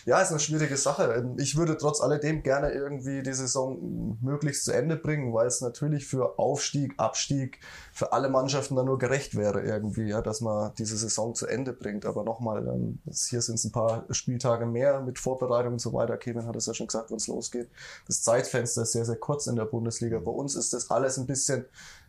[0.04, 1.34] ja, ist eine schwierige Sache.
[1.38, 6.06] Ich würde trotz alledem gerne irgendwie die Saison möglichst zu Ende bringen, weil es natürlich
[6.06, 7.60] für Aufstieg, Abstieg,
[7.94, 11.72] für alle Mannschaften dann nur gerecht wäre irgendwie, ja, dass man diese Saison zu Ende
[11.72, 12.04] bringt.
[12.04, 16.18] Aber nochmal, ähm, hier sind es ein paar Spieltage mehr mit Vorbereitung und so weiter.
[16.18, 17.70] Kevin hat es ja schon gesagt, wenn es losgeht.
[18.06, 20.18] Das Zeitfenster ist sehr, sehr kurz in der Bundesliga.
[20.18, 21.64] Bei uns ist das alles ein bisschen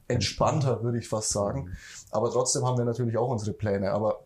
[0.09, 1.77] entspannter, würde ich fast sagen.
[2.11, 3.91] Aber trotzdem haben wir natürlich auch unsere Pläne.
[3.91, 4.19] Aber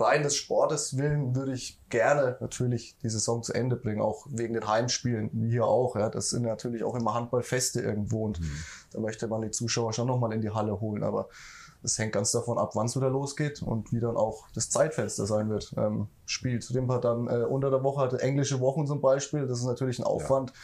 [0.00, 4.54] rein des Sportes willen würde ich gerne natürlich die Saison zu Ende bringen, auch wegen
[4.54, 5.96] den Heimspielen, wie hier auch.
[5.96, 6.08] Ja.
[6.08, 8.50] Das sind natürlich auch immer Handballfeste irgendwo und mhm.
[8.92, 11.02] da möchte man die Zuschauer schon nochmal in die Halle holen.
[11.02, 11.28] Aber
[11.82, 15.26] das hängt ganz davon ab, wann es wieder losgeht und wie dann auch das Zeitfenster
[15.26, 15.74] sein wird.
[15.76, 19.46] Ähm, Spiel, zu dem hat dann äh, unter der Woche hatte englische Wochen zum Beispiel.
[19.46, 20.50] Das ist natürlich ein Aufwand.
[20.50, 20.56] Ja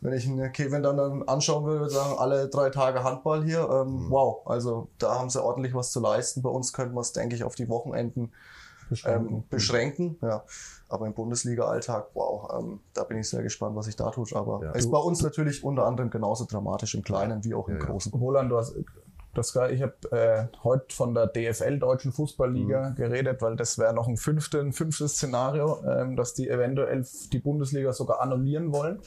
[0.00, 3.68] wenn ich einen Kevin dann, dann anschauen würde, würde sagen, alle drei Tage Handball hier,
[3.68, 4.10] ähm, mhm.
[4.10, 6.42] wow, also da haben sie ordentlich was zu leisten.
[6.42, 8.32] Bei uns könnten wir es, denke ich, auf die Wochenenden
[8.88, 9.34] beschränken.
[9.34, 10.44] Ähm, beschränken ja.
[10.88, 14.34] Aber im Bundesliga-Alltag, wow, ähm, da bin ich sehr gespannt, was sich da tut.
[14.34, 14.72] Aber ja.
[14.72, 18.12] ist bei uns natürlich unter anderem genauso dramatisch im Kleinen wie auch im ja, Großen.
[18.12, 18.74] Roland, du hast
[19.34, 22.94] das, ich habe äh, heute von der DFL, Deutschen Fußballliga, mhm.
[22.96, 27.38] geredet, weil das wäre noch ein, fünfte, ein fünftes Szenario, ähm, dass die eventuell die
[27.38, 29.00] Bundesliga sogar annullieren wollen.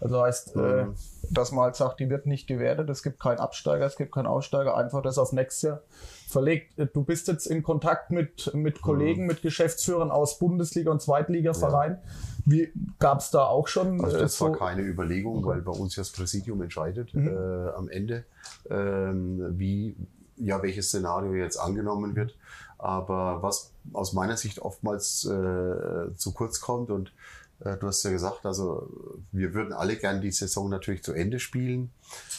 [0.00, 0.90] Also heißt, äh, mhm.
[0.90, 0.94] äh,
[1.30, 4.26] dass man halt sagt, die wird nicht gewertet, es gibt keinen Absteiger, es gibt keinen
[4.26, 5.80] Aussteiger, einfach das auf nächstes Jahr
[6.28, 6.78] verlegt.
[6.78, 9.28] Äh, du bist jetzt in Kontakt mit, mit Kollegen, mhm.
[9.28, 11.98] mit Geschäftsführern aus Bundesliga- und Zweitligavereinen.
[11.98, 12.12] Ja.
[12.44, 14.02] Wie gab es da auch schon?
[14.04, 17.28] Also das äh, so war keine Überlegung, weil bei uns ja das Präsidium entscheidet mhm.
[17.28, 18.24] äh, am Ende,
[18.70, 19.96] ähm, wie
[20.36, 22.36] ja welches Szenario jetzt angenommen wird.
[22.78, 27.12] Aber was aus meiner Sicht oftmals äh, zu kurz kommt und
[27.60, 28.88] du hast ja gesagt, also
[29.32, 31.90] wir würden alle gern die Saison natürlich zu Ende spielen.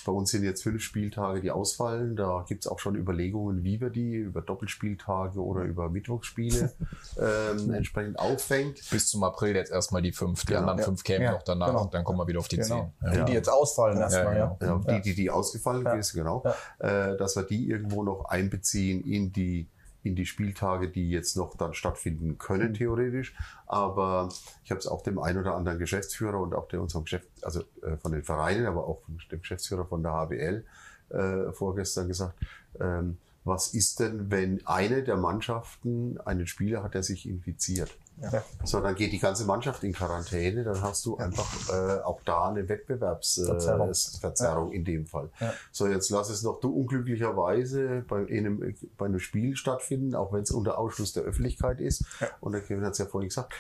[0.06, 2.16] Bei uns sind jetzt fünf Spieltage, die ausfallen.
[2.16, 6.72] Da gibt es auch schon Überlegungen, wie wir die über Doppelspieltage oder über Mittwochsspiele
[7.20, 8.82] ähm, entsprechend auffängt.
[8.90, 10.42] Bis zum April jetzt erstmal die fünf.
[10.42, 10.60] Die genau.
[10.62, 11.82] anderen fünf kämen ja, noch danach genau.
[11.84, 12.94] und dann kommen wir wieder auf die genau.
[13.02, 13.12] zehn.
[13.12, 13.12] Ja.
[13.12, 14.38] Die, die jetzt ausfallen erstmal.
[14.38, 14.78] Ja, ja.
[14.78, 16.44] Die, die, die ausgefallen ist, genau.
[16.80, 19.68] Äh, dass wir die irgendwo noch einbeziehen in die
[20.04, 23.36] in die Spieltage, die jetzt noch dann stattfinden können, theoretisch.
[23.68, 24.30] Aber
[24.64, 27.62] ich habe es auch dem einen oder anderen Geschäftsführer und auch der unserem Geschäft, also
[27.82, 30.64] äh, von den Vereinen, aber auch dem Geschäftsführer von der HBL
[31.10, 32.36] äh, vorgestern gesagt,
[32.80, 37.98] ähm, was ist denn, wenn eine der Mannschaften einen Spieler hat, der sich infiziert?
[38.22, 38.44] Ja.
[38.64, 42.50] So, dann geht die ganze Mannschaft in Quarantäne, dann hast du einfach äh, auch da
[42.50, 45.30] eine Wettbewerbsverzerrung äh, Verzerrung in dem Fall.
[45.40, 45.54] Ja.
[45.72, 50.44] So, jetzt lass es noch du unglücklicherweise bei einem, bei einem Spiel stattfinden, auch wenn
[50.44, 52.04] es unter Ausschluss der Öffentlichkeit ist.
[52.20, 52.28] Ja.
[52.42, 53.54] Und der Kevin hat es ja vorhin gesagt,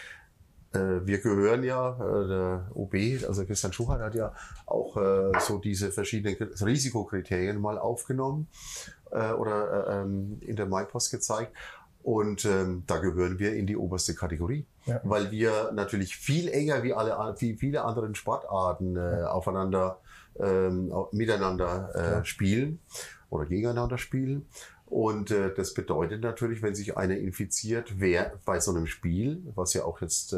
[0.73, 2.93] äh, wir gehören ja, äh, der OB,
[3.27, 4.33] also Christian Schuchert hat ja
[4.65, 8.47] auch äh, so diese verschiedenen Risikokriterien mal aufgenommen
[9.11, 11.53] äh, oder äh, ähm, in der MyPost gezeigt.
[12.09, 14.99] Und ähm, da gehören wir in die oberste Kategorie, ja.
[15.03, 19.99] weil wir natürlich viel enger wie alle wie viele anderen Sportarten äh, aufeinander
[20.39, 22.79] ähm, miteinander äh, spielen
[23.29, 24.47] oder gegeneinander spielen.
[24.87, 29.75] Und äh, das bedeutet natürlich, wenn sich einer infiziert, wer bei so einem Spiel, was
[29.75, 30.37] ja auch jetzt äh,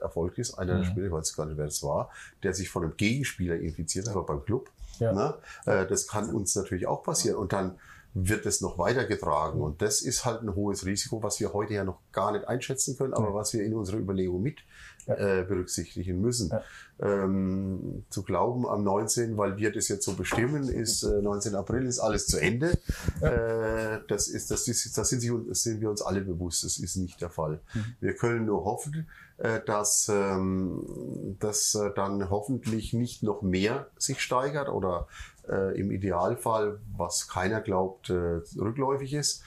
[0.00, 0.90] erfolgt ist, einer der mhm.
[0.92, 2.10] Spieler, ich weiß gar nicht, wer das war,
[2.44, 4.70] der sich von einem Gegenspieler infiziert hat, beim Club,
[5.00, 5.12] ja.
[5.12, 5.34] ne?
[5.66, 7.36] äh, das kann uns natürlich auch passieren.
[7.36, 7.80] Und dann
[8.14, 9.60] wird es noch weitergetragen.
[9.60, 12.96] Und das ist halt ein hohes Risiko, was wir heute ja noch gar nicht einschätzen
[12.96, 14.58] können, aber was wir in unserer Überlegung mit
[15.06, 16.52] äh, berücksichtigen müssen.
[17.00, 21.54] Ähm, zu glauben am 19., weil wir das jetzt so bestimmen, ist äh, 19.
[21.54, 22.78] April ist alles zu Ende.
[23.20, 26.64] Äh, das ist, das ist, das sind, sich, das sind wir uns alle bewusst.
[26.64, 27.60] Das ist nicht der Fall.
[27.72, 27.84] Mhm.
[28.00, 34.20] Wir können nur hoffen, äh, dass ähm, das äh, dann hoffentlich nicht noch mehr sich
[34.20, 35.08] steigert oder
[35.50, 39.42] äh, im Idealfall, was keiner glaubt, äh, rückläufig ist.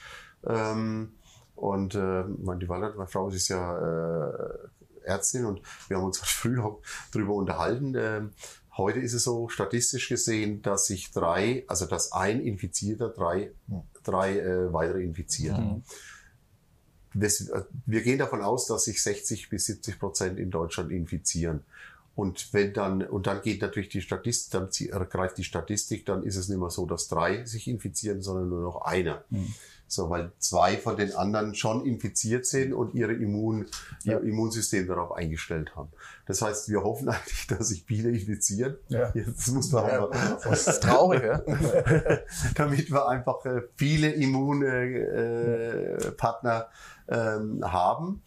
[0.46, 1.12] Ähm,
[1.54, 4.68] und äh, meine, die Walter, meine Frau, ist ja äh,
[5.04, 6.80] Ärztin und wir haben uns früh auch
[7.12, 7.94] darüber unterhalten.
[7.96, 8.30] Ähm,
[8.76, 13.52] heute ist es so statistisch gesehen, dass sich drei, also dass ein Infizierter drei,
[14.02, 15.58] drei äh, weitere infiziert.
[15.58, 15.82] Mhm.
[17.86, 21.62] Wir gehen davon aus, dass sich 60 bis 70 Prozent in Deutschland infizieren.
[22.14, 24.68] Und wenn dann, und dann geht natürlich die Statistik, dann
[25.08, 28.62] greift die Statistik, dann ist es nicht mehr so, dass drei sich infizieren, sondern nur
[28.62, 29.24] noch einer.
[29.30, 29.52] Mhm.
[29.86, 33.66] So, weil zwei von den anderen schon infiziert sind und ihre Immun,
[34.04, 35.92] ihr Immunsystem darauf eingestellt haben.
[36.26, 38.78] Das heißt, wir hoffen eigentlich, dass sich viele infizieren.
[38.88, 39.12] Ja.
[39.14, 41.38] Das muss man ja, einfach, das ist traurig, ja.
[42.54, 46.68] damit wir einfach äh, viele Immunpartner
[47.06, 48.22] äh, ähm, haben.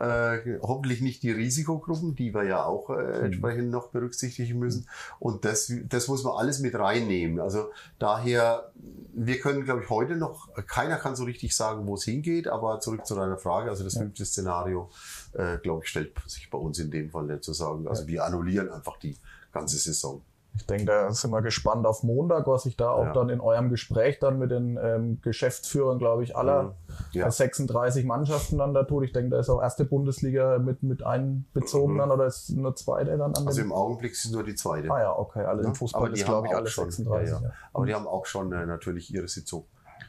[0.00, 3.24] Äh, hoffentlich nicht die Risikogruppen, die wir ja auch äh, Mhm.
[3.26, 4.88] entsprechend noch berücksichtigen müssen.
[5.18, 7.40] Und das, das muss man alles mit reinnehmen.
[7.40, 8.72] Also daher,
[9.14, 12.80] wir können, glaube ich, heute noch, keiner kann so richtig sagen, wo es hingeht, aber
[12.80, 14.90] zurück zu deiner Frage, also das fünfte Szenario,
[15.32, 17.86] äh, glaube ich, stellt sich bei uns in dem Fall nicht zu sagen.
[17.88, 19.16] Also wir annullieren einfach die
[19.52, 20.22] ganze Saison.
[20.56, 23.12] Ich denke, da sind wir gespannt auf Montag, was sich da auch Ja.
[23.12, 26.74] dann in eurem Gespräch dann mit den ähm, Geschäftsführern, glaube ich, aller
[27.12, 27.26] Ja.
[27.26, 29.04] äh, 36 Mannschaften dann da tut.
[29.04, 33.16] Ich denke, da ist auch erste Bundesliga mit, mit einbezogen dann oder ist nur zweite
[33.16, 34.90] dann an Also im Augenblick sind nur die zweite.
[34.90, 36.90] Ah ja, okay, alle im Fußball Aber die ist, glaube ich, haben auch alle schon,
[36.90, 37.30] 36.
[37.30, 37.44] Ja, ja.
[37.44, 37.52] ja.
[37.72, 39.64] Aber die haben auch schon äh, natürlich ihre Sitzung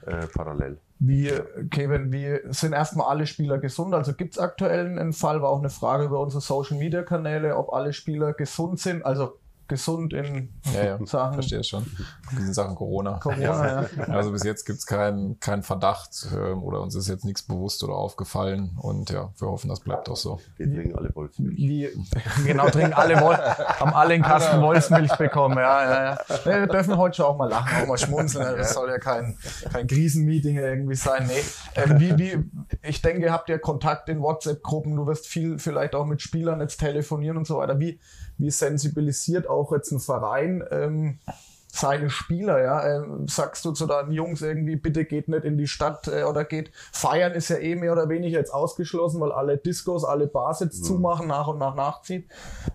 [0.05, 0.79] äh, parallel.
[0.99, 1.31] Wie,
[1.69, 3.93] Kevin, wie sind erstmal alle Spieler gesund?
[3.93, 7.55] Also gibt es aktuell einen Fall, war auch eine Frage über unsere Social Media Kanäle,
[7.55, 11.05] ob alle Spieler gesund sind, also gesund in Ja, ja.
[11.05, 11.85] Sachen Verstehe schon.
[12.37, 13.19] In Sachen Corona.
[13.19, 14.03] Corona, ja.
[14.07, 17.93] Also bis jetzt gibt's keinen keinen Verdacht ähm, oder uns ist jetzt nichts bewusst oder
[17.93, 18.77] aufgefallen.
[18.81, 20.39] Und ja, wir hoffen, das bleibt auch so.
[20.57, 21.91] Wir trinken alle Wolfsmilch.
[22.45, 25.57] Genau, trinken alle Wol haben alle einen Kasten Wolfsmilch bekommen.
[25.57, 26.17] Ja, ja, ja.
[26.45, 28.45] Nee, wir dürfen heute schon auch mal lachen, auch mal schmunzeln.
[28.45, 28.55] ja.
[28.55, 29.37] Das soll ja kein,
[29.71, 31.27] kein Krisenmeeting irgendwie sein.
[31.27, 31.43] Nee.
[31.75, 32.43] Ähm, wie, wie,
[32.83, 34.95] ich denke, ihr habt ja Kontakt in WhatsApp-Gruppen.
[34.95, 37.79] Du wirst viel vielleicht auch mit Spielern jetzt telefonieren und so weiter.
[37.79, 37.99] Wie,
[38.37, 41.19] wie sensibilisiert auch jetzt ein Verein ähm,
[41.77, 45.67] seine Spieler, ja, ähm, sagst du zu deinen Jungs irgendwie, bitte geht nicht in die
[45.67, 49.57] Stadt äh, oder geht feiern ist ja eh mehr oder weniger jetzt ausgeschlossen, weil alle
[49.57, 52.27] Discos, alle Bars jetzt zumachen, nach und nach nachziehen.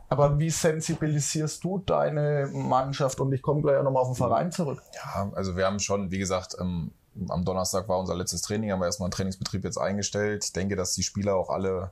[0.08, 3.20] Aber wie sensibilisierst du deine Mannschaft?
[3.20, 4.82] Und ich komme gleich auch nochmal auf den Verein zurück.
[4.94, 6.92] Ja, also wir haben schon, wie gesagt, ähm,
[7.28, 10.44] am Donnerstag war unser letztes Training, haben wir erstmal einen Trainingsbetrieb jetzt eingestellt.
[10.44, 11.90] Ich denke, dass die Spieler auch alle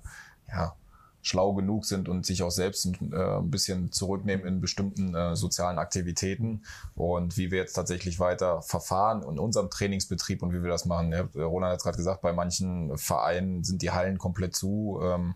[0.49, 0.75] ja,
[1.23, 5.37] schlau genug sind und sich auch selbst ein, äh, ein bisschen zurücknehmen in bestimmten äh,
[5.37, 6.63] sozialen Aktivitäten
[6.95, 11.13] und wie wir jetzt tatsächlich weiter verfahren in unserem Trainingsbetrieb und wie wir das machen.
[11.13, 15.01] Ja, Roland hat es gerade gesagt, bei manchen Vereinen sind die Hallen komplett zu.
[15.03, 15.35] Ähm,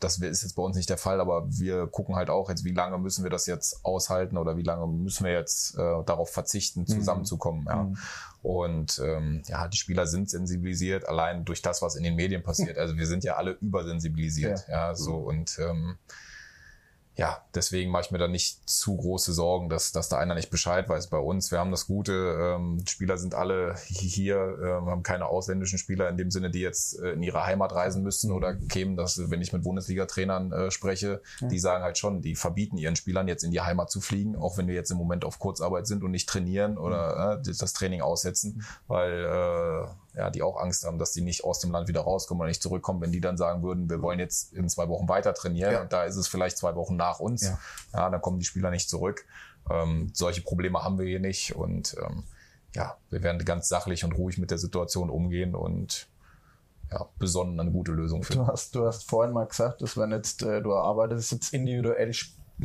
[0.00, 2.72] das ist jetzt bei uns nicht der Fall, aber wir gucken halt auch jetzt, wie
[2.72, 6.86] lange müssen wir das jetzt aushalten oder wie lange müssen wir jetzt äh, darauf verzichten,
[6.86, 7.64] zusammenzukommen.
[7.66, 7.92] Ja.
[8.42, 12.76] Und ähm, ja, die Spieler sind sensibilisiert, allein durch das, was in den Medien passiert.
[12.82, 14.66] Also wir sind ja alle übersensibilisiert.
[14.68, 15.96] Ja, so und ähm,
[17.14, 20.50] ja, deswegen mache ich mir da nicht zu große Sorgen, dass, dass da einer nicht
[20.50, 21.50] Bescheid weiß bei uns.
[21.50, 26.16] Wir haben das Gute, ähm, Spieler sind alle hier, ähm, haben keine ausländischen Spieler in
[26.16, 29.52] dem Sinne, die jetzt äh, in ihre Heimat reisen müssen oder kämen, dass, wenn ich
[29.52, 33.60] mit Bundesliga-Trainern äh, spreche, die sagen halt schon, die verbieten ihren Spielern jetzt in die
[33.60, 36.78] Heimat zu fliegen, auch wenn wir jetzt im Moment auf Kurzarbeit sind und nicht trainieren
[36.78, 41.42] oder äh, das Training aussetzen, weil äh, ja, die auch Angst haben, dass die nicht
[41.44, 44.18] aus dem Land wieder rauskommen oder nicht zurückkommen, wenn die dann sagen würden, wir wollen
[44.18, 45.80] jetzt in zwei Wochen weiter trainieren Ja.
[45.82, 47.58] und da ist es vielleicht zwei Wochen nach uns, Ja.
[47.94, 49.24] ja, dann kommen die Spieler nicht zurück.
[49.70, 52.24] Ähm, solche Probleme haben wir hier nicht und ähm,
[52.74, 56.08] ja, wir werden ganz sachlich und ruhig mit der Situation umgehen und
[56.90, 58.44] ja, besonnen eine gute Lösung finden.
[58.44, 62.12] Du hast, du hast vorhin mal gesagt, dass wenn jetzt, äh, du arbeitest jetzt individuell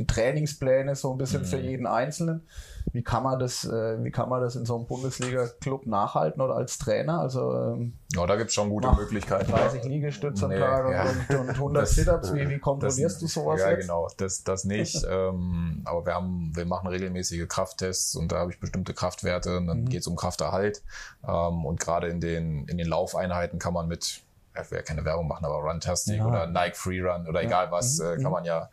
[0.05, 2.45] Trainingspläne so ein bisschen für jeden Einzelnen.
[2.93, 6.55] Wie kann man das, äh, wie kann man das in so einem Bundesliga-Club nachhalten oder
[6.55, 7.19] als Trainer?
[7.19, 9.51] Also ähm, Ja, da gibt's schon gute Möglichkeiten.
[9.51, 11.03] 30 Liegestütze am Nee, Tag und, ja.
[11.03, 12.33] und, und 100 Das- Sit-Ups.
[12.33, 13.81] Wie, wie kontrollierst du sowas ja, jetzt?
[13.81, 14.07] genau.
[14.17, 15.05] Das, das nicht.
[15.09, 19.57] ähm, aber wir haben, wir machen regelmäßige Krafttests und da habe ich bestimmte Kraftwerte.
[19.57, 19.67] Und Mhm.
[19.67, 20.81] dann geht's um Krafterhalt.
[21.27, 24.21] Ähm, und gerade in den, in den Laufeinheiten kann man mit,
[24.59, 26.23] ich will ja keine Werbung machen, aber Runtastic Ja.
[26.23, 26.29] Mhm.
[26.29, 28.69] oder Nike Freerun oder egal was, äh, kann man ja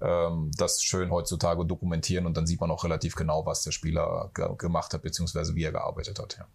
[0.00, 4.30] ähm, das schön heutzutage dokumentieren und dann sieht man auch relativ genau, was der Spieler
[4.34, 6.36] ge gemacht hat, beziehungsweise wie er gearbeitet hat.
[6.38, 6.46] Ja.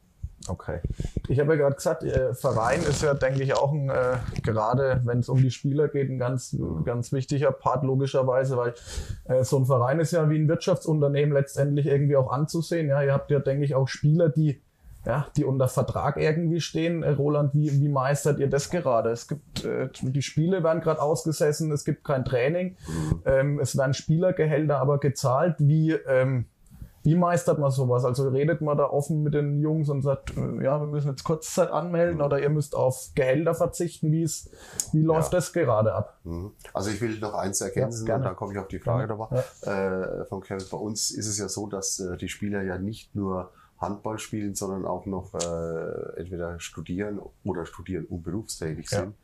[0.48, 0.82] Okay.
[1.30, 5.02] Ich habe ja gerade gesagt, äh, Verein ist ja, denke ich, auch ein, äh, gerade
[5.06, 8.74] wenn es um die Spieler geht, ein ganz, ganz wichtiger Part logischerweise, weil
[9.26, 12.90] äh, so ein Verein ist ja wie ein Wirtschaftsunternehmen letztendlich irgendwie auch anzusehen.
[12.90, 14.62] Ja, ihr habt ja, denke ich, auch Spieler, die
[15.06, 17.04] ja, die unter Vertrag irgendwie stehen.
[17.04, 19.10] Äh, Roland, wie, wie meistert ihr das gerade?
[19.10, 22.78] Es gibt, äh, die Spiele werden gerade ausgesessen, es gibt kein Training,
[23.26, 25.56] ähm, es werden Spielergehälter aber gezahlt.
[25.60, 26.46] Wie, ähm,
[27.04, 28.06] wie meistert man sowas?
[28.06, 31.26] Also redet man da offen mit den Jungs und sagt, äh, ja, wir müssen jetzt
[31.26, 34.10] Kurzzeit anmelden oder ihr müsst auf Gehälter verzichten.
[34.14, 34.52] Wie, ist,
[34.94, 36.18] wie läuft das gerade ab?
[36.24, 36.52] Mhm.
[36.74, 39.44] Also ich will noch eins ergänzen Ja, und dann komme ich auf die Frage nochmal
[39.64, 40.66] äh, von Kevin.
[40.72, 43.52] Bei uns ist es ja so, dass äh, die Spieler ja nicht nur
[43.84, 49.00] Handball spielen, sondern auch noch äh, entweder studieren oder studieren und berufstätig Ja.
[49.02, 49.16] sind.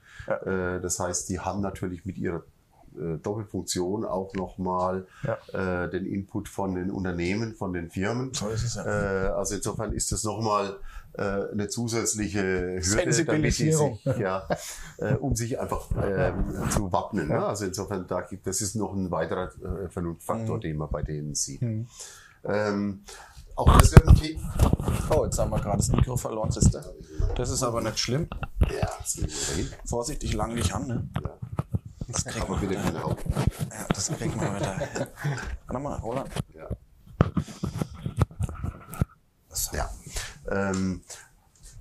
[0.48, 2.44] Äh, das heißt, die haben natürlich mit ihrer
[2.98, 5.84] äh, Doppelfunktion auch nochmal Ja.
[5.86, 8.34] äh, den Input von den Unternehmen, von den Firmen.
[8.34, 8.86] So ist es ja.
[8.86, 10.76] Äh, also insofern ist das nochmal
[11.14, 12.42] äh, eine zusätzliche
[12.84, 14.48] Hürde, damit die sich, ja,
[14.98, 17.28] äh, um sich einfach ähm, zu wappnen.
[17.30, 17.44] Ne?
[17.46, 20.62] Also insofern, da gibt, das ist noch ein weiterer äh, Vernunftfaktor, Mhm.
[20.62, 21.62] den man bei denen sieht.
[22.44, 23.04] Ähm,
[23.60, 24.54] auch das wird ein Thema.
[25.10, 26.82] Oh, jetzt haben wir gerade das Mikro verloren, siehste.
[27.36, 28.28] Das ist aber nicht schlimm.
[28.62, 29.70] Ja, das wir hin.
[29.86, 31.10] Vorsichtig, lang dich an, ne?
[31.22, 31.32] Ja.
[32.08, 33.18] Das kriegen bitte keine Augen.
[33.30, 34.76] Ja, das kriegen wir wieder.
[35.68, 36.30] Warte mal, Roland.
[36.56, 36.70] Ja.
[39.74, 39.90] Ja.
[40.50, 41.02] Ähm,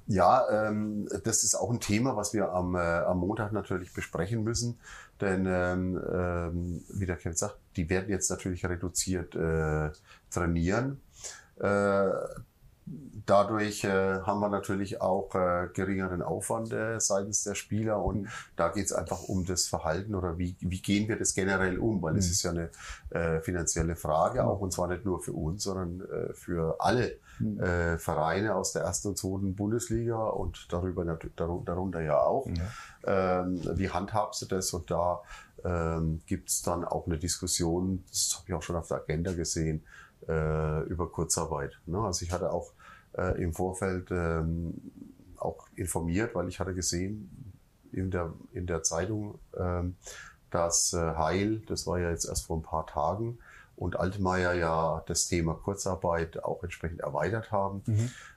[0.06, 4.42] ja, ähm, das ist auch ein Thema, was wir am, äh, am Montag natürlich besprechen
[4.42, 4.78] müssen.
[5.20, 9.90] Denn, ähm, ähm, wie der Kevin sagt, die werden jetzt natürlich reduziert äh,
[10.30, 11.00] trainieren.
[11.60, 12.10] Äh,
[13.26, 18.68] dadurch äh, haben wir natürlich auch äh, geringeren Aufwand äh, seitens der Spieler und da
[18.68, 22.16] geht es einfach um das Verhalten oder wie, wie gehen wir das generell um, weil
[22.16, 22.70] es ist ja eine
[23.10, 27.18] äh, finanzielle Frage auch und zwar nicht nur für uns, sondern äh, für alle
[27.60, 31.04] äh, Vereine aus der ersten und zweiten Bundesliga und darüber
[31.36, 32.46] darunter ja auch.
[33.06, 34.72] Ähm, wie handhabst du das?
[34.72, 35.22] Und da
[35.64, 39.32] ähm, gibt es dann auch eine Diskussion, das habe ich auch schon auf der Agenda
[39.32, 39.84] gesehen,
[40.28, 41.78] äh, über Kurzarbeit.
[41.86, 41.98] Ne?
[41.98, 42.72] Also ich hatte auch
[43.16, 44.74] äh, im Vorfeld ähm,
[45.36, 47.52] auch informiert, weil ich hatte gesehen
[47.92, 49.96] in der, in der Zeitung, ähm,
[50.50, 53.38] dass äh, Heil, das war ja jetzt erst vor ein paar Tagen,
[53.76, 57.82] und Altmaier ja das Thema Kurzarbeit auch entsprechend erweitert haben.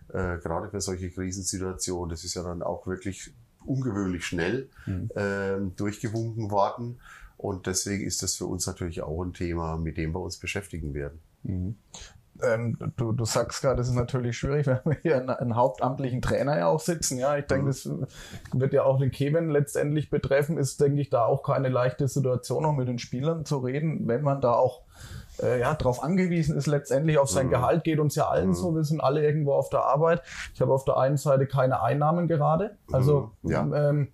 [0.09, 3.33] Äh, gerade für solche Krisensituationen, das ist ja dann auch wirklich
[3.65, 4.69] ungewöhnlich schnell
[5.15, 6.99] ähm, durchgewunken worden.
[7.37, 10.93] Und deswegen ist das für uns natürlich auch ein Thema, mit dem wir uns beschäftigen
[10.93, 11.19] werden.
[11.43, 16.21] Ähm, du, du sagst gerade, das ist natürlich schwierig, wenn wir hier einen, einen hauptamtlichen
[16.21, 17.17] Trainer ja auch sitzen.
[17.17, 17.89] Ja, ich denke, das
[18.53, 20.57] wird ja auch den Kevin letztendlich betreffen.
[20.57, 24.21] Ist, denke ich, da auch keine leichte Situation, auch mit den Spielern zu reden, wenn
[24.21, 24.81] man da auch
[25.41, 28.83] äh, ja, darauf angewiesen ist, letztendlich auf sein Gehalt, geht uns ja allen so, wir
[28.83, 30.21] sind alle irgendwo auf der Arbeit.
[30.53, 32.77] Ich habe auf der einen Seite keine Einnahmen gerade.
[32.91, 33.89] Also Mhm, ja.
[33.89, 34.07] ähm,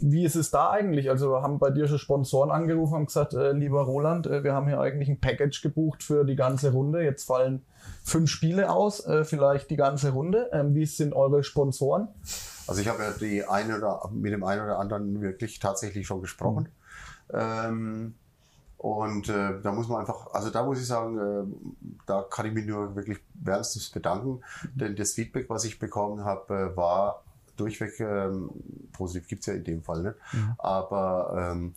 [0.00, 1.08] wie ist es da eigentlich?
[1.08, 4.68] Also haben bei dir schon Sponsoren angerufen und gesagt, äh, lieber Roland, äh, wir haben
[4.68, 7.02] hier eigentlich ein Package gebucht für die ganze Runde.
[7.02, 7.64] Jetzt fallen
[8.04, 10.50] fünf Spiele aus, äh, vielleicht die ganze Runde.
[10.52, 12.08] Ähm, wie sind eure Sponsoren?
[12.66, 16.20] Also ich habe ja die eine oder mit dem einen oder anderen wirklich tatsächlich schon
[16.20, 16.68] gesprochen.
[17.32, 18.14] Ähm,
[18.78, 22.52] und äh, da muss man einfach, also da muss ich sagen, äh, da kann ich
[22.52, 24.42] mich nur wirklich wärmstens bedanken,
[24.74, 27.22] denn das Feedback, was ich bekommen habe, äh, war
[27.56, 28.50] durchweg ähm,
[28.92, 30.16] positiv, gibt's ja in dem Fall nicht.
[30.58, 31.74] Aber ähm,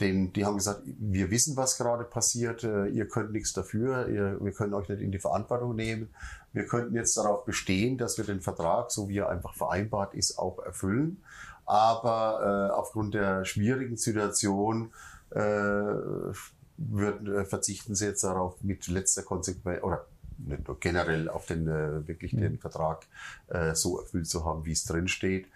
[0.00, 4.38] den, die haben gesagt, wir wissen, was gerade passiert, äh, ihr könnt nichts dafür, ihr,
[4.40, 6.10] wir können euch nicht in die Verantwortung nehmen.
[6.52, 10.38] Wir könnten jetzt darauf bestehen, dass wir den Vertrag, so wie er einfach vereinbart ist,
[10.38, 11.22] auch erfüllen.
[11.64, 14.90] Aber äh, aufgrund der schwierigen Situation
[16.76, 20.06] würden, äh, verzichten sie jetzt darauf, mit letzter Konsequenz oder
[20.38, 23.06] nicht nur generell auf den äh, wirklich den Vertrag
[23.48, 25.46] äh, so erfüllt zu haben, wie es drin steht.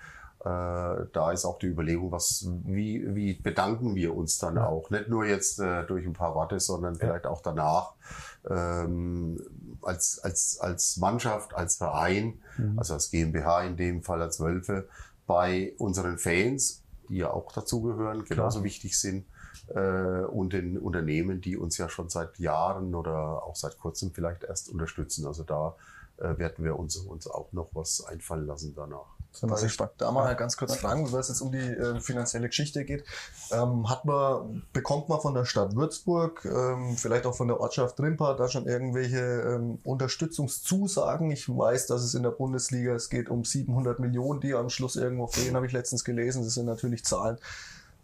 [0.41, 4.91] Äh, da ist auch die Überlegung, was, wie, wie bedanken wir uns dann auch?
[4.91, 7.95] Nicht nur jetzt äh, durch ein paar Worte, sondern vielleicht auch danach
[8.49, 9.41] ähm,
[9.83, 12.39] als, als, als Mannschaft, als Verein,
[12.77, 14.89] also als GmbH in dem Fall, als Wölfe,
[15.27, 19.27] bei unseren Fans, die ja auch dazugehören, genauso wichtig sind,
[19.69, 24.45] äh, und den Unternehmen, die uns ja schon seit Jahren oder auch seit kurzem vielleicht
[24.45, 25.27] erst unterstützen.
[25.27, 25.75] Also da
[26.19, 29.17] äh, werden wir uns, uns auch noch was einfallen lassen danach.
[29.33, 29.93] Sind wir gespannt.
[29.99, 33.05] da mal ganz kurz fragen, weil es jetzt um die äh, finanzielle Geschichte geht.
[33.51, 38.01] Ähm, hat man, bekommt man von der Stadt Würzburg, ähm, vielleicht auch von der Ortschaft
[38.01, 41.31] Rimpa, da schon irgendwelche ähm, Unterstützungszusagen?
[41.31, 44.97] Ich weiß, dass es in der Bundesliga, es geht um 700 Millionen, die am Schluss
[44.97, 46.43] irgendwo fehlen, habe ich letztens gelesen.
[46.43, 47.37] Das sind natürlich Zahlen.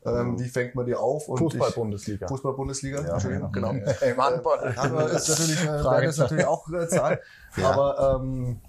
[0.04, 1.26] Ähm, wie fängt man die auf?
[1.26, 2.26] Fußball-Bundesliga.
[2.26, 3.70] Fußball-Bundesliga, Entschuldigung, genau.
[3.70, 4.76] Im Handball.
[4.76, 7.18] Handball ist natürlich, äh, das natürlich auch äh, Zahlen.
[7.62, 8.60] Aber ähm,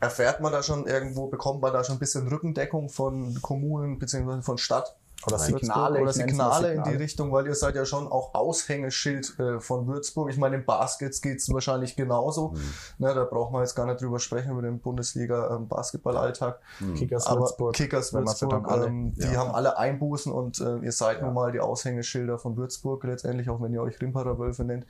[0.00, 4.42] erfährt man da schon irgendwo, bekommt man da schon ein bisschen Rückendeckung von Kommunen bzw.
[4.42, 4.96] von Stadt?
[5.26, 6.94] Oder Signale, oder Signale in die.
[6.94, 10.30] Richtung, weil ihr seid ja schon auch Aushängeschild äh, von Würzburg.
[10.30, 12.50] Ich meine, im Baskets geht's wahrscheinlich genauso.
[12.50, 12.60] Mhm.
[12.98, 16.60] Ne, da braucht man jetzt gar nicht drüber sprechen, über den Bundesliga-Basketballalltag.
[16.96, 17.74] Kickers Aber Würzburg.
[17.74, 22.38] Kickers Würzburg, ähm, die haben alle Einbußen und äh, ihr seid nun mal die Aushängeschilder
[22.38, 24.86] von Würzburg letztendlich, auch wenn ihr euch Rimperer Wölfe nennt.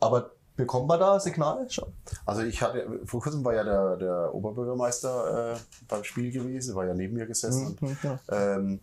[0.00, 1.92] Aber bekommt man da Signale schon?
[2.24, 6.86] Also ich hatte, vor kurzem war ja der, der Oberbürgermeister äh, beim Spiel gewesen, war
[6.86, 7.76] ja neben mir gesessen.
[7.80, 8.18] Mhm, ja.
[8.30, 8.80] ähm,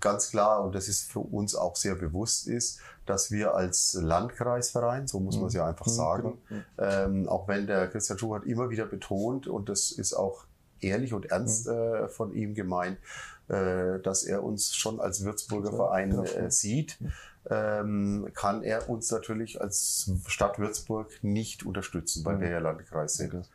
[0.00, 5.06] ganz klar, und das ist für uns auch sehr bewusst ist, dass wir als Landkreisverein,
[5.06, 6.38] so muss man es ja einfach Mhm, sagen,
[6.78, 10.44] ähm, auch wenn der Christian Schuhart immer wieder betont, und das ist auch
[10.80, 12.98] ehrlich und ernst äh, von ihm gemeint,
[13.48, 16.22] äh, dass er uns schon als Würzburger Verein genau.
[16.24, 16.98] äh, sieht,
[17.50, 23.48] ähm, kann er uns natürlich als Stadt Würzburg nicht unterstützen, weil wir ja Landkreis sind.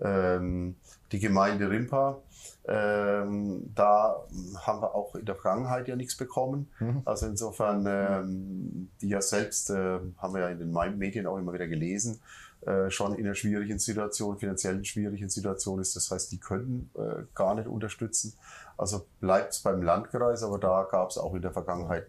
[0.00, 0.76] Ähm,
[1.12, 2.18] die Gemeinde Rimpa,
[2.66, 4.24] ähm, da
[4.58, 6.70] haben wir auch in der Vergangenheit ja nichts bekommen.
[7.04, 11.52] Also insofern, ähm, die ja selbst, äh, haben wir ja in den Medien auch immer
[11.52, 12.20] wieder gelesen,
[12.62, 15.96] äh, schon in einer schwierigen Situation, finanziellen schwierigen Situation ist.
[15.96, 18.34] Das heißt, die können äh, gar nicht unterstützen.
[18.76, 22.06] Also bleibt es beim Landkreis, aber da gab es auch in der Vergangenheit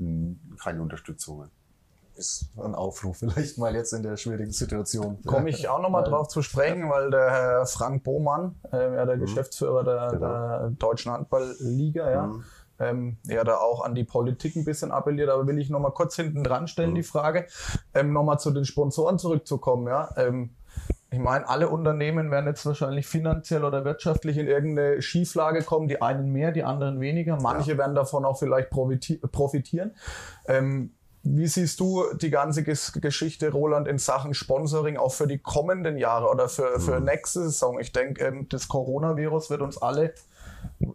[0.61, 1.49] keine Unterstützungen
[2.21, 5.21] ist ein Aufruf vielleicht mal jetzt in der schwierigen Situation.
[5.25, 9.17] Komme ich auch nochmal drauf zu sprechen, weil der Herr Frank Bohmann, äh, ja, der
[9.17, 9.21] mhm.
[9.21, 10.27] Geschäftsführer der, genau.
[10.27, 12.43] der Deutschen Handballliga, ja, mhm.
[12.79, 16.15] ähm, ja, da auch an die Politik ein bisschen appelliert, aber will ich nochmal kurz
[16.15, 16.95] hinten dran stellen, mhm.
[16.95, 17.47] die Frage,
[17.93, 20.09] ähm, nochmal zu den Sponsoren zurückzukommen, ja.
[20.15, 20.51] Ähm,
[21.13, 26.01] ich meine, alle Unternehmen werden jetzt wahrscheinlich finanziell oder wirtschaftlich in irgendeine Schieflage kommen, die
[26.01, 27.37] einen mehr, die anderen weniger.
[27.41, 27.77] Manche ja.
[27.77, 29.93] werden davon auch vielleicht profitieren.
[30.47, 30.93] Ähm,
[31.23, 36.29] wie siehst du die ganze Geschichte, Roland, in Sachen Sponsoring auch für die kommenden Jahre
[36.29, 37.05] oder für, für mhm.
[37.05, 37.79] nächste Saison?
[37.79, 40.13] Ich denke, ähm, das Coronavirus wird uns alle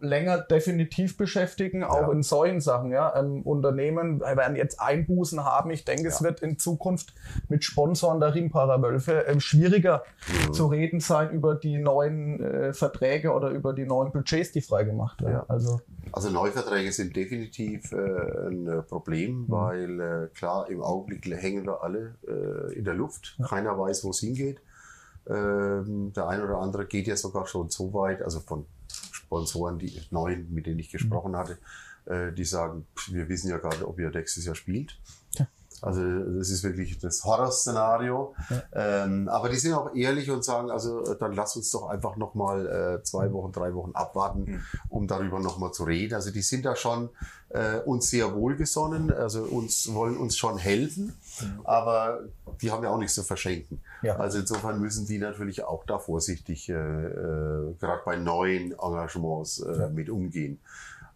[0.01, 2.11] länger definitiv beschäftigen, auch ja.
[2.11, 2.91] in solchen Sachen.
[2.91, 3.17] Ja.
[3.17, 5.71] Ähm, Unternehmen werden jetzt Einbußen haben.
[5.71, 6.09] Ich denke, ja.
[6.09, 7.13] es wird in Zukunft
[7.49, 10.53] mit Sponsoren der Ringparawölfe ähm, schwieriger mhm.
[10.53, 15.21] zu reden sein über die neuen äh, Verträge oder über die neuen Budgets, die freigemacht
[15.21, 15.33] werden.
[15.33, 15.45] Ja.
[15.47, 19.45] Also, also Neuverträge sind definitiv äh, ein Problem, mhm.
[19.49, 23.37] weil äh, klar, im Augenblick hängen wir alle äh, in der Luft.
[23.47, 24.61] Keiner weiß, wo es hingeht.
[25.29, 28.65] Ähm, der eine oder andere geht ja sogar schon so weit, also von
[29.27, 31.59] Sponsoren, die neuen, mit denen ich gesprochen hatte,
[32.05, 34.97] äh, die sagen, wir wissen ja gar nicht, ob ihr nächstes Jahr spielt.
[35.81, 38.33] Also das ist wirklich das Horrorszenario.
[38.49, 39.03] Ja.
[39.03, 42.67] Ähm, aber die sind auch ehrlich und sagen, also dann lass uns doch einfach nochmal
[42.99, 44.61] äh, zwei Wochen, drei Wochen abwarten, mhm.
[44.89, 46.15] um darüber nochmal zu reden.
[46.15, 47.09] Also die sind da schon
[47.49, 51.61] äh, uns sehr wohlgesonnen, also uns wollen uns schon helfen, mhm.
[51.63, 52.21] aber
[52.61, 53.81] die haben ja auch nichts zu verschenken.
[54.01, 54.17] Ja.
[54.17, 59.79] Also insofern müssen die natürlich auch da vorsichtig, äh, äh, gerade bei neuen Engagements äh,
[59.79, 59.87] ja.
[59.89, 60.59] mit umgehen.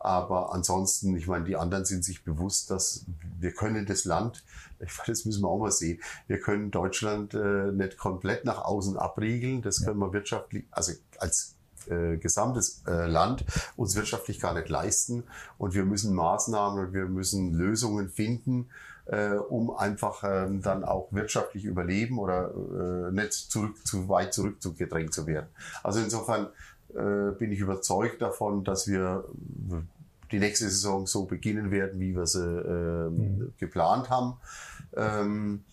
[0.04, 3.06] Aber ansonsten, ich meine, die anderen sind sich bewusst, dass
[3.40, 4.44] wir können das Land,
[4.80, 8.64] ich meine, das müssen wir auch mal sehen, wir können Deutschland äh, nicht komplett nach
[8.64, 9.62] außen abriegeln.
[9.62, 11.56] Das können wir wirtschaftlich, also als
[11.88, 13.46] äh, gesamtes äh, Land
[13.76, 15.24] uns wirtschaftlich gar nicht leisten.
[15.58, 18.70] Und wir müssen Maßnahmen und wir müssen Lösungen finden,
[19.06, 25.14] äh, um einfach ähm, dann auch wirtschaftlich überleben oder äh, nicht zurück, zu weit zurückgedrängt
[25.14, 25.48] zu werden.
[25.84, 26.50] Also insofern
[26.96, 29.26] äh, bin ich überzeugt davon, dass wir
[30.32, 33.54] die nächste Saison so beginnen werden, wie wir sie äh, mhm.
[33.58, 34.38] geplant haben.
[34.96, 35.64] Ähm,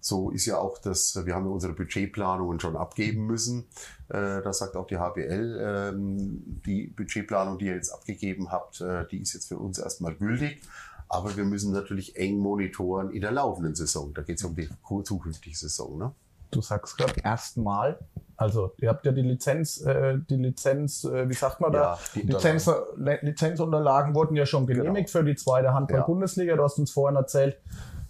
[0.00, 3.64] so ist ja auch das, wir haben ja unsere Budgetplanungen schon abgeben müssen.
[4.08, 9.06] Äh, da sagt auch die HBL, ähm, die Budgetplanung, die ihr jetzt abgegeben habt, äh,
[9.08, 10.62] die ist jetzt für uns erstmal gültig.
[11.08, 14.12] Aber wir müssen natürlich eng monitoren in der laufenden Saison.
[14.14, 14.68] Da geht es um die
[15.04, 15.98] zukünftige Saison.
[15.98, 16.12] Ne?
[16.50, 17.98] Du sagst gerade erstmal,
[18.36, 21.80] also ihr habt ja die Lizenz, äh, die Lizenz, äh, wie sagt man da?
[21.80, 25.20] Ja, die Lizenz, Lizenzunterlagen wurden ja schon genehmigt genau.
[25.20, 26.56] für die zweite Handball-Bundesliga.
[26.56, 27.58] Du hast uns vorhin erzählt,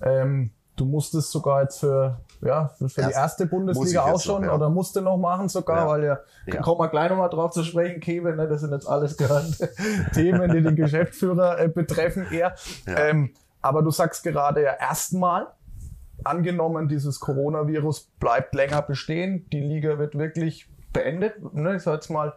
[0.03, 4.49] ähm, du musstest sogar jetzt für, ja, für, Erst, die erste Bundesliga auch schon noch,
[4.49, 4.55] ja.
[4.55, 5.89] oder musste noch machen sogar, ja.
[5.89, 6.61] weil ja, ja.
[6.61, 9.47] kommen wir gleich nochmal drauf zu sprechen, Kevin, ne, das sind jetzt alles gerade
[10.14, 12.55] Themen, die den Geschäftsführer äh, betreffen eher.
[12.87, 13.32] Ähm,
[13.62, 15.49] aber du sagst gerade ja erstmal,
[16.24, 22.10] angenommen, dieses Coronavirus bleibt länger bestehen, die Liga wird wirklich beendet, ne, ich sag jetzt
[22.10, 22.32] mal,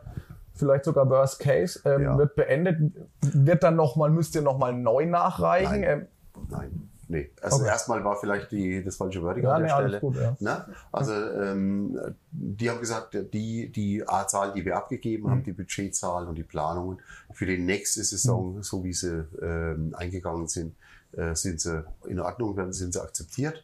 [0.53, 2.17] vielleicht sogar Worst Case, ähm, ja.
[2.17, 2.77] wird beendet,
[3.21, 5.81] wird dann nochmal, müsst ihr nochmal neu nachreichen?
[5.81, 5.99] Nein.
[6.01, 6.07] Ähm,
[6.49, 6.89] Nein.
[7.11, 7.69] Nee, also okay.
[7.69, 9.99] erstmal war vielleicht die, das falsche Wording ja, an der nee, Stelle.
[9.99, 10.37] Gut, ja.
[10.39, 10.65] ne?
[10.91, 11.97] Also ähm,
[12.29, 15.31] die haben gesagt, die, die A-Zahl, die wir abgegeben mhm.
[15.31, 16.99] haben, die Budgetzahlen und die Planungen
[17.33, 18.63] für die nächste Saison, mhm.
[18.63, 20.75] so wie sie ähm, eingegangen sind,
[21.13, 23.63] äh, sind sie in Ordnung, werden sind sie akzeptiert.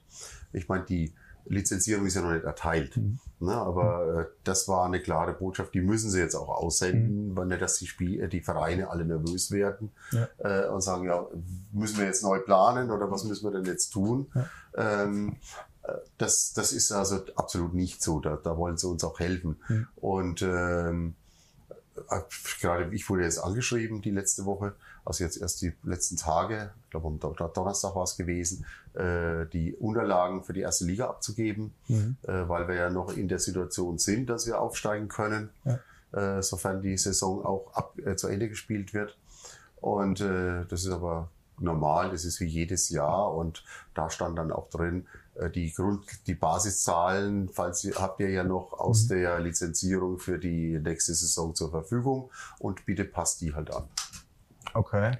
[0.54, 1.14] Ich meine, die
[1.48, 2.98] Lizenzierung ist ja noch nicht erteilt.
[2.98, 3.20] Mhm.
[3.40, 7.38] Ne, aber äh, das war eine klare Botschaft, die müssen sie jetzt auch aussenden, mhm.
[7.38, 10.28] weil nicht, dass die, Spiel äh, die Vereine alle nervös werden ja.
[10.38, 11.26] äh, und sagen, ja,
[11.72, 14.32] müssen wir jetzt neu planen oder was müssen wir denn jetzt tun?
[14.34, 15.04] Ja.
[15.04, 15.36] Ähm,
[15.84, 18.20] äh, das, das ist also absolut nicht so.
[18.20, 19.58] Da, da wollen sie uns auch helfen.
[19.68, 19.88] Mhm.
[19.98, 21.16] Und ähm,
[22.10, 22.22] äh,
[22.62, 24.74] gerade ich wurde jetzt angeschrieben die letzte Woche,
[25.06, 29.76] also jetzt erst die letzten Tage, ich glaube am Donnerstag war es gewesen, äh, die
[29.76, 32.18] Unterlagen für die erste Liga abzugeben, mhm.
[32.24, 36.38] äh, weil wir ja noch in der Situation sind, dass wir aufsteigen können, ja.
[36.38, 39.16] äh, sofern die Saison auch ab, äh, zu Ende gespielt wird.
[39.80, 41.30] Und äh, das ist aber
[41.60, 46.04] normal, das ist wie jedes Jahr und da stand dann auch drin, äh, die Grund,
[46.28, 49.10] die Basiszahlen, falls ihr, habt ihr ja noch aus mhm.
[49.10, 53.84] der Lizenzierung für die nächste Saison zur Verfügung und bitte passt die halt an.
[54.76, 55.12] Okay.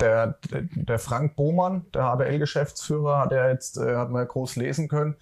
[0.00, 4.88] Der, der Frank Bohmann, der HBL-Geschäftsführer, hat ja jetzt, äh, hat man ja groß lesen
[4.88, 5.14] können,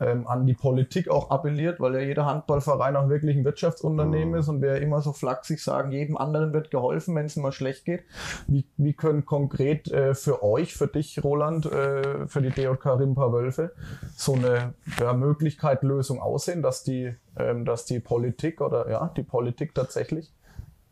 [0.00, 4.38] ähm, an die Politik auch appelliert, weil ja jeder Handballverein auch wirklich ein Wirtschaftsunternehmen Mhm.
[4.38, 7.84] ist und wir immer so flachsig sagen, jedem anderen wird geholfen, wenn es mal schlecht
[7.84, 8.04] geht.
[8.46, 13.32] Wie, wie können konkret äh, für euch, für dich, Roland, äh, für die DJK Rimpa
[13.32, 13.72] Wölfe
[14.16, 19.22] so eine ja, Möglichkeit, Lösung aussehen, dass die, ähm, dass die Politik oder ja, die
[19.22, 20.32] Politik tatsächlich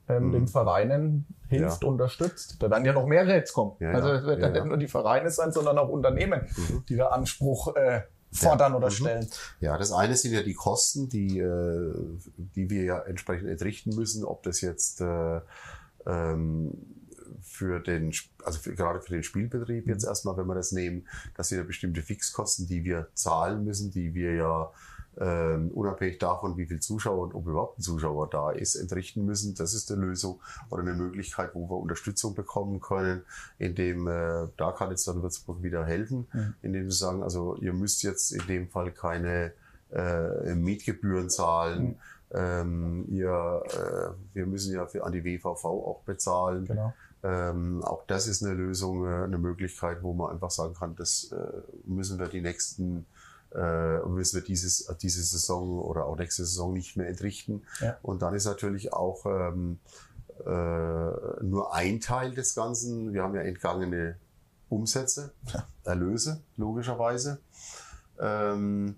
[0.08, 1.88] ähm, den Vereinen hilft, Ja.
[1.88, 2.56] unterstützt.
[2.60, 3.72] Da werden ja noch mehrere jetzt kommen.
[3.80, 4.50] Ja, also es wird ja.
[4.50, 6.42] nicht nur die Vereine sein, sondern auch Unternehmen,
[6.88, 8.02] die da Anspruch äh,
[8.32, 9.28] fordern oder stellen.
[9.60, 11.94] Ja, das eine sind ja die Kosten, die, äh,
[12.36, 15.40] die wir ja entsprechend entrichten müssen, ob das jetzt äh,
[16.06, 16.72] ähm,
[17.40, 18.12] für den,
[18.44, 21.64] also für, gerade für den Spielbetrieb jetzt erstmal, wenn wir das nehmen, das sind ja
[21.64, 24.70] bestimmte Fixkosten, die wir zahlen müssen, die wir ja
[25.18, 29.54] ähm, unabhängig davon, wie viel Zuschauer und ob überhaupt ein Zuschauer da ist, entrichten müssen.
[29.54, 30.40] Das ist eine Lösung
[30.70, 33.22] oder eine Möglichkeit, wo wir Unterstützung bekommen können,
[33.58, 36.26] indem äh, da kann jetzt dann Würzburg wieder helfen,
[36.62, 39.52] indem sie sagen, also ihr müsst jetzt in dem Fall keine
[39.92, 41.96] äh, Mietgebühren zahlen.
[42.32, 46.66] Ähm, ihr, äh, wir müssen ja für, an die WVV auch bezahlen.
[46.66, 46.92] Genau.
[47.22, 51.32] Ähm, auch das ist eine Lösung, äh, eine Möglichkeit, wo man einfach sagen kann, das
[51.32, 53.06] äh, müssen wir die nächsten,
[53.54, 57.62] äh, müssen wir dieses, diese Saison oder auch nächste Saison nicht mehr entrichten.
[57.80, 57.96] Ja.
[58.02, 59.78] Und dann ist natürlich auch ähm,
[60.44, 63.12] äh, nur ein Teil des Ganzen.
[63.12, 64.16] Wir haben ja entgangene
[64.68, 65.32] Umsätze,
[65.84, 67.38] Erlöse, logischerweise.
[68.18, 68.96] Ähm,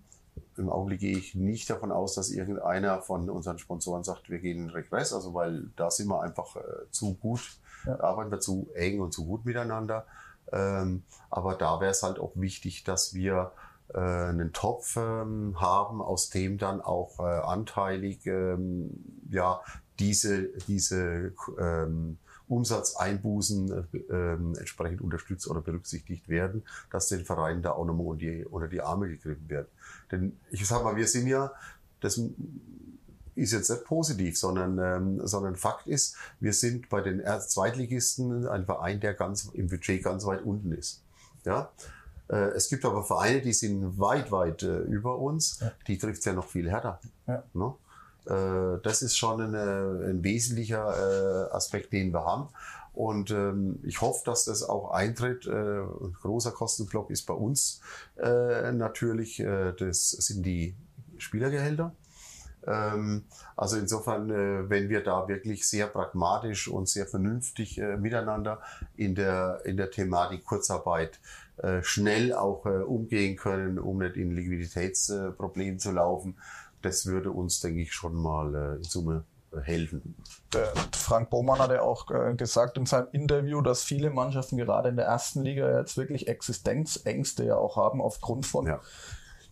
[0.56, 4.64] Im Augenblick gehe ich nicht davon aus, dass irgendeiner von unseren Sponsoren sagt, wir gehen
[4.64, 7.96] in Regress, also weil da sind wir einfach äh, zu gut, Ja.
[7.96, 10.06] da arbeiten wir zu eng und zu gut miteinander.
[10.50, 13.52] Ähm, aber da wäre es halt auch wichtig, dass wir
[13.94, 18.90] einen Topf ähm, haben, aus dem dann auch äh, anteilig ähm,
[19.30, 19.60] ja
[19.98, 22.18] diese diese ähm,
[22.48, 28.24] Umsatzeinbußen äh, ähm, entsprechend unterstützt oder berücksichtigt werden, dass den Vereinen da auch nochmal unter
[28.24, 29.68] die, unter die Arme gegriffen wird.
[30.10, 31.52] Denn ich sag mal, wir sind ja,
[32.00, 32.20] das
[33.34, 38.64] ist jetzt nicht positiv, sondern, ähm, sondern Fakt ist, wir sind bei den Zweitligisten ein
[38.64, 41.02] Verein, der ganz im Budget ganz weit unten ist.
[41.44, 41.70] Ja?
[42.28, 45.60] Äh, Es gibt aber Vereine, die sind weit, weit äh, über uns.
[45.86, 47.00] Die trifft ja noch viel härter.
[47.26, 47.42] Ja.
[47.54, 47.74] Ne?
[48.26, 52.48] Äh, Das ist schon eine, ein wesentlicher Aspekt, den wir haben.
[52.98, 55.46] Und ähm, ich hoffe, dass das auch eintritt.
[55.46, 57.80] Äh, ein großer Kostenblock ist bei uns
[58.16, 60.74] äh, natürlich, äh, das sind die
[61.16, 61.94] Spielergehälter.
[62.66, 63.22] Ähm,
[63.56, 68.60] also insofern, äh, wenn wir da wirklich sehr pragmatisch und sehr vernünftig äh, miteinander
[68.96, 71.20] in der, in der Thematik Kurzarbeit
[71.82, 76.36] schnell auch äh, umgehen können, um nicht in Liquiditätsproblemen zu laufen,
[76.82, 80.14] das würde uns, denke ich, schon mal äh, in Summe äh, helfen.
[80.52, 84.90] Der Frank Bohmann hat ja auch äh, gesagt in seinem Interview, dass viele Mannschaften gerade
[84.90, 88.80] in der ersten Liga jetzt wirklich Existenzängste ja auch haben aufgrund von Ja.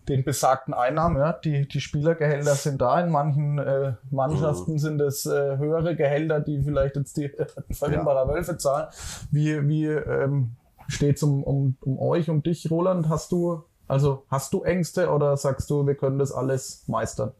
[0.08, 1.16] den besagten Einnahmen.
[1.16, 1.32] Ja.
[1.32, 3.00] Die, die Spielergehälter sind da.
[3.00, 4.78] In manchen äh, Mannschaften Mhm.
[4.78, 8.86] sind es äh, höhere Gehälter, die vielleicht jetzt die äh, Verrinbarer Wölfe zahlen.
[9.32, 10.54] Wie, wie ähm,
[10.88, 13.08] steht es um, um, um euch, um dich, Roland?
[13.08, 17.32] Hast du, also hast du Ängste oder sagst du, wir können das alles meistern?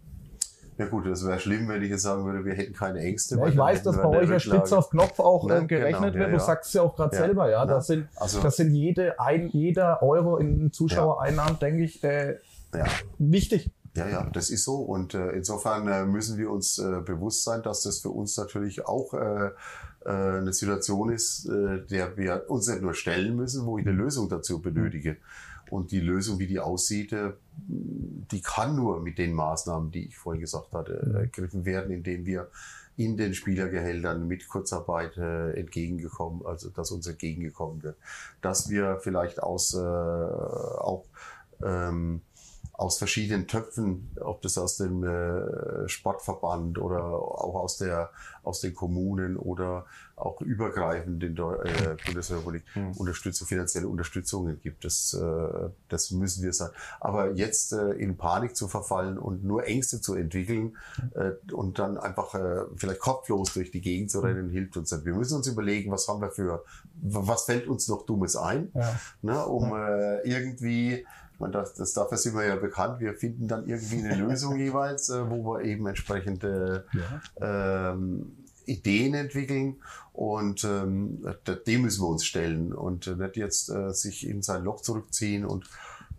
[0.79, 3.37] Ja gut, das wäre schlimm, wenn ich jetzt sagen würde, wir hätten keine Ängste.
[3.39, 6.15] Ja, ich weiß, dass bei euch ja spitz auf Knopf auch Ne, ähm, gerechnet genau,
[6.15, 6.23] wird.
[6.25, 6.39] ja, Du ja.
[6.41, 7.65] sagst ja auch gerade Ja, selber, ja.
[7.65, 7.73] ne?
[7.73, 12.33] Das sind, Also- das sind jede ein, jeder Euro in Zuschauereinnahmen, denke ich, äh,
[12.75, 12.85] Ja.
[13.19, 13.71] wichtig.
[13.95, 14.75] Ja, ja, das ist so.
[14.77, 18.85] Und äh, insofern äh, müssen wir uns äh, bewusst sein, dass das für uns natürlich
[18.87, 19.51] auch äh, äh,
[20.09, 24.29] eine Situation ist, äh, der wir uns nicht nur stellen müssen, wo ich eine Lösung
[24.29, 25.17] dazu benötige.
[25.69, 27.33] Und die Lösung, wie die aussieht, äh,
[27.67, 32.51] die kann nur mit den Maßnahmen, die ich vorhin gesagt hatte, ergriffen werden, indem wir
[32.97, 37.97] in den Spielergehältern mit Kurzarbeit äh, entgegengekommen, also dass uns entgegengekommen wird,
[38.41, 41.05] dass wir vielleicht aus äh, auch
[41.63, 42.23] ähm,
[42.79, 48.11] aus verschiedenen Töpfen, ob das aus dem äh, Sportverband oder auch aus der
[48.43, 52.63] aus den Kommunen oder auch übergreifend in der äh, Bundesrepublik
[52.97, 54.85] Unterstützung, finanzielle Unterstützungen gibt.
[54.85, 56.75] Das, äh, das müssen wir sagen.
[57.01, 60.77] Aber jetzt äh, in Panik zu verfallen und nur Ängste zu entwickeln
[61.15, 65.05] äh, und dann einfach äh, vielleicht kopflos durch die Gegend zu rennen, hilft uns nicht.
[65.05, 66.63] Wir müssen uns überlegen, was haben wir für,
[67.03, 68.95] was fällt uns noch Dummes ein, Ja.
[69.23, 71.05] ne, um äh, irgendwie
[71.37, 72.99] ich meine, das, das, dafür sind wir ja bekannt.
[72.99, 76.87] Wir finden dann irgendwie eine Lösung jeweils, äh, wo wir eben entsprechende
[77.39, 78.33] ähm,
[78.65, 79.77] Ideen entwickeln.
[80.15, 81.23] Und ähm,
[81.67, 82.73] dem müssen wir uns stellen.
[82.73, 85.69] Und äh, nicht jetzt äh, sich in sein Loch zurückziehen und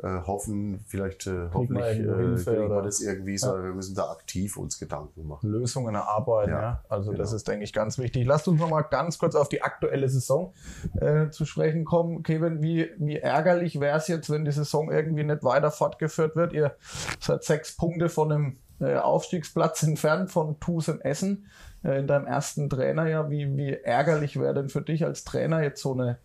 [0.04, 4.12] äh, hoffen, vielleicht äh, wir hoffentlich äh, kriegen wir das irgendwie, sondern wir müssen da
[4.12, 5.50] aktiv uns Gedanken machen.
[5.50, 6.52] Lösungen erarbeiten.
[6.52, 7.36] Ja, Ja, Also das genau.
[7.36, 8.26] ist, denke ich, ganz wichtig.
[8.26, 10.54] Lasst uns noch mal ganz kurz auf die aktuelle Saison
[11.00, 12.24] äh, zu sprechen kommen.
[12.24, 16.54] Kevin, wie, wie ärgerlich wäre es jetzt, wenn die Saison irgendwie nicht weiter fortgeführt wird?
[16.54, 16.76] Ihr
[17.20, 21.48] seid sechs Punkte von einem äh, Aufstiegsplatz entfernt von TuS in Essen
[21.84, 23.32] äh, in deinem ersten Trainerjahr.
[23.32, 26.20] Wie, wie ärgerlich wäre denn für dich als Trainer jetzt so eine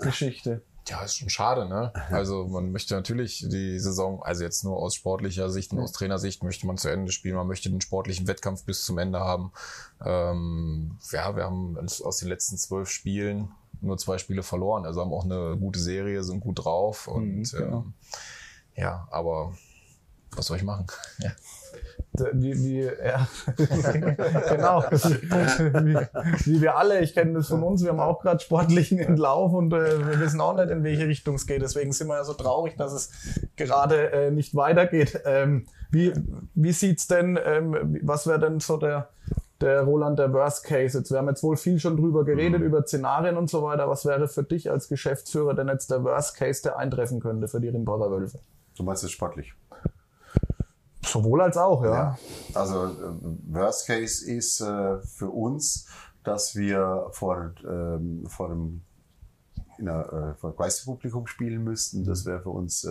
[0.00, 0.62] Geschichte?
[0.88, 1.92] Ja, ist schon schade, ne?
[2.10, 6.42] Also man möchte natürlich die Saison, also jetzt nur aus sportlicher Sicht und aus Trainersicht
[6.42, 9.52] möchte man zu Ende spielen, man möchte den sportlichen Wettkampf bis zum Ende haben.
[10.04, 15.12] Ähm, ja, wir haben aus den letzten zwölf Spielen nur zwei Spiele verloren, also haben
[15.12, 17.78] auch eine gute Serie, sind gut drauf und Mhm, genau.
[17.78, 17.94] ähm,
[18.76, 19.54] ja, aber
[20.34, 20.86] was soll ich machen?
[21.18, 21.30] Ja.
[22.32, 23.26] Wie, wie, ja.
[24.50, 24.82] genau.
[24.82, 25.96] Wie,
[26.44, 29.72] wie wir alle, ich kenne das von uns, wir haben auch gerade sportlichen Entlauf und
[29.72, 31.62] äh, wir wissen auch nicht, in welche Richtung es geht.
[31.62, 33.10] Deswegen sind wir ja so traurig, dass es
[33.56, 35.22] gerade äh, nicht weitergeht.
[35.24, 36.12] Ähm, wie
[36.54, 39.08] wie sieht's denn, ähm, was wäre denn so der,
[39.62, 41.10] der Roland, der Worst Case jetzt?
[41.10, 43.88] Wir haben jetzt wohl viel schon drüber geredet, über Szenarien und so weiter.
[43.88, 47.60] Was wäre für dich als Geschäftsführer denn jetzt der Worst Case, der eintreffen könnte für
[47.60, 48.38] die Rimbacher Wölfe?
[48.76, 49.54] Du meinst es sportlich?
[51.12, 52.18] Sowohl als auch, ja.
[52.54, 52.92] Also äh,
[53.48, 55.86] Worst Case ist äh, für uns,
[56.24, 58.82] dass wir vor, ähm, vor einem
[59.78, 62.04] in einer, äh, vor Geisterpublikum spielen müssten.
[62.04, 62.90] Das wäre für uns äh,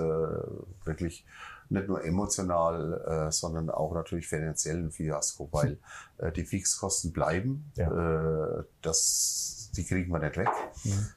[0.84, 1.26] wirklich
[1.70, 5.78] nicht nur emotional, äh, sondern auch natürlich finanziell ein Fiasko, weil
[6.18, 7.72] äh, die Fixkosten bleiben.
[7.78, 10.50] Äh, das, die kriegen wir nicht weg,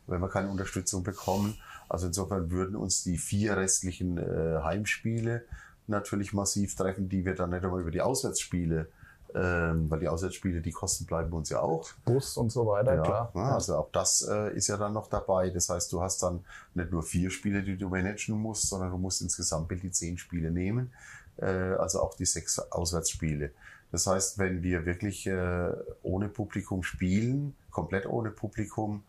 [0.07, 1.59] wenn wir keine Unterstützung bekommen.
[1.89, 5.45] Also insofern würden uns die vier restlichen äh, Heimspiele
[5.87, 8.89] natürlich massiv treffen, die wir dann nicht einmal über die Auswärtsspiele,
[9.35, 11.91] ähm, weil die Auswärtsspiele, die Kosten bleiben uns ja auch.
[12.05, 13.33] Bus und so weiter, klar.
[13.35, 15.51] Ja, also auch das äh, ist ja dann noch dabei.
[15.51, 18.99] Das heißt, du hast dann nicht nur vier Spiele, die du managen musst, sondern du
[18.99, 20.93] musst insgesamt die zehn Spiele nehmen.
[21.37, 23.51] Äh, also auch die sechs Auswärtsspiele.
[23.91, 25.73] Das heißt, wenn wir wirklich äh,
[26.03, 29.03] ohne Publikum spielen, komplett ohne Publikum,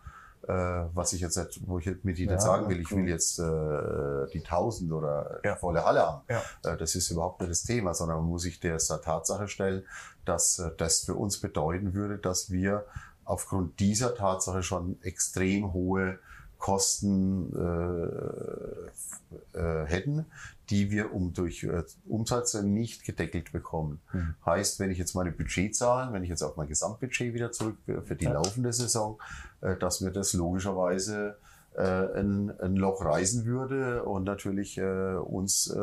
[0.48, 1.38] was ich jetzt
[1.68, 5.56] wo ich mit dir Ja, sagen will, ich will jetzt äh, die 1000 oder Ja.
[5.56, 6.22] volle Halle haben.
[6.30, 6.42] Ja.
[6.72, 9.84] Äh, das ist überhaupt nicht das Thema, sondern man muss sich der Tatsache stellen,
[10.26, 12.86] dass äh, das für uns bedeuten würde, dass wir
[13.24, 16.20] aufgrund dieser Tatsache schon extrem hohe
[16.58, 20.26] Kosten äh, äh, hätten,
[20.70, 24.00] die wir um durch äh, Umsätze nicht gedeckelt bekommen.
[24.14, 24.36] Mhm.
[24.46, 28.02] Heißt, wenn ich jetzt meine Budgetzahlen, wenn ich jetzt auf mein Gesamtbudget wieder zurück für
[28.02, 28.34] für die Ja.
[28.34, 29.20] laufende Saison,
[29.62, 31.38] äh, dass mir das logischerweise
[31.76, 35.76] äh, ein, ein Loch reißen würde und natürlich äh, uns äh,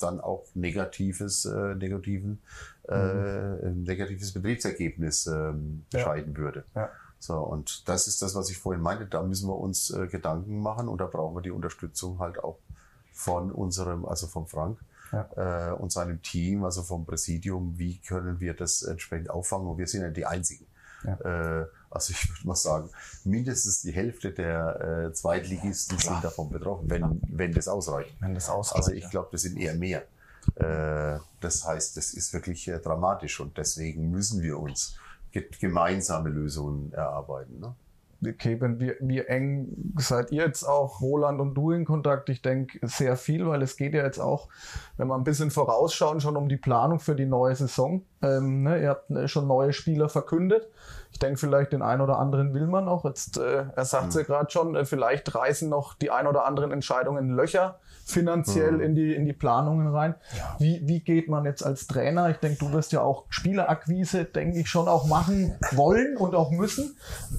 [0.00, 2.40] dann auch negatives, äh, negativen,
[2.88, 5.82] äh, ein negatives Betriebsergebnis ähm, Mhm.
[5.92, 5.98] Ja.
[5.98, 6.64] bescheiden würde.
[6.74, 6.90] Ja.
[7.26, 9.06] So, und das ist das, was ich vorhin meinte.
[9.06, 12.58] Da müssen wir uns äh, Gedanken machen und da brauchen wir die Unterstützung halt auch
[13.12, 14.78] von unserem, also vom Frank
[15.34, 17.78] äh, und seinem Team, also vom Präsidium.
[17.78, 19.66] Wie können wir das entsprechend auffangen?
[19.66, 20.66] Und wir sind ja die Einzigen.
[21.04, 22.90] Äh, also ich würde mal sagen,
[23.24, 28.14] mindestens die Hälfte der äh, Zweitligisten sind davon betroffen, wenn, wenn das ausreicht.
[28.20, 29.10] Wenn das ausreicht, Also ich ja.
[29.10, 30.04] glaube, das sind eher mehr.
[30.54, 34.96] Äh, das heißt, das ist wirklich äh, dramatisch und deswegen müssen wir uns
[35.42, 37.60] gemeinsame Lösungen erarbeiten.
[37.60, 37.74] Ne?
[38.38, 42.28] Kevin, wie, wie eng seid ihr jetzt auch, Roland und du, in Kontakt?
[42.28, 44.48] Ich denke sehr viel, weil es geht ja jetzt auch,
[44.96, 48.02] wenn wir ein bisschen vorausschauen, schon um die Planung für die neue Saison.
[48.22, 50.68] Ähm, ne, ihr habt äh, schon neue Spieler verkündet.
[51.12, 53.04] Ich denke, vielleicht den einen oder anderen will man auch.
[53.04, 56.72] Jetzt, äh, er sagt ja gerade schon, äh, vielleicht reißen noch die ein oder anderen
[56.72, 60.14] Entscheidungen Löcher finanziell in, die, in die Planungen rein.
[60.58, 62.30] Wie, wie geht man jetzt als Trainer?
[62.30, 66.52] Ich denke, du wirst ja auch Spielerakquise, denke ich, schon auch machen wollen und auch
[66.52, 66.96] müssen.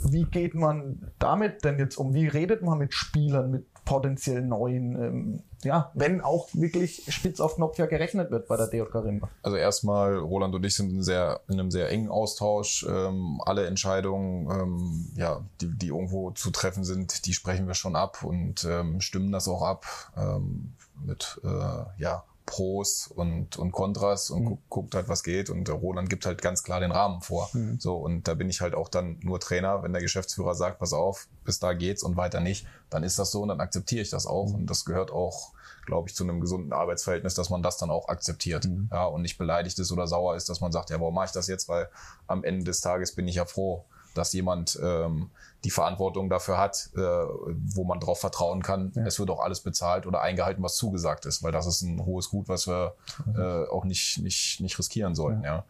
[0.09, 2.13] Wie geht man damit denn jetzt um?
[2.13, 7.55] Wie redet man mit Spielern, mit potenziell neuen, ähm, ja, wenn auch wirklich spitz auf
[7.55, 9.30] Knopf ja gerechnet wird bei der DJK Rimba?
[9.41, 12.86] Also erstmal, Roland und ich sind in, sehr, in einem sehr engen Austausch.
[12.89, 17.95] Ähm, alle Entscheidungen, ähm, ja, die, die irgendwo zu treffen sind, die sprechen wir schon
[17.95, 19.86] ab und ähm, stimmen das auch ab
[20.16, 25.51] ähm, mit äh, ja, Pros und, und Kontras und gu guckt halt, was geht.
[25.51, 27.49] Und der Roland gibt halt ganz klar den Rahmen vor.
[27.77, 30.93] So, und da bin ich halt auch dann nur Trainer, wenn der Geschäftsführer sagt, pass
[30.93, 34.09] auf, bis da geht's und weiter nicht, dann ist das so und dann akzeptiere ich
[34.09, 34.53] das auch.
[34.53, 35.51] Und das gehört auch
[35.85, 38.67] glaube ich, zu einem gesunden Arbeitsverhältnis, dass man das dann auch akzeptiert.
[38.91, 41.31] Ja, und nicht beleidigt ist oder sauer ist, dass man sagt, ja, warum mache ich
[41.31, 41.69] das jetzt?
[41.69, 41.87] Weil
[42.27, 45.29] am Ende des Tages bin ich ja froh, dass jemand ähm,
[45.64, 50.05] die Verantwortung dafür hat, äh, wo man darauf vertrauen kann, es wird auch alles bezahlt
[50.05, 52.95] oder eingehalten, was zugesagt ist, weil das ist ein hohes Gut, was wir
[53.36, 55.43] äh, auch nicht, nicht, nicht riskieren sollten.
[55.43, 55.66] Ja.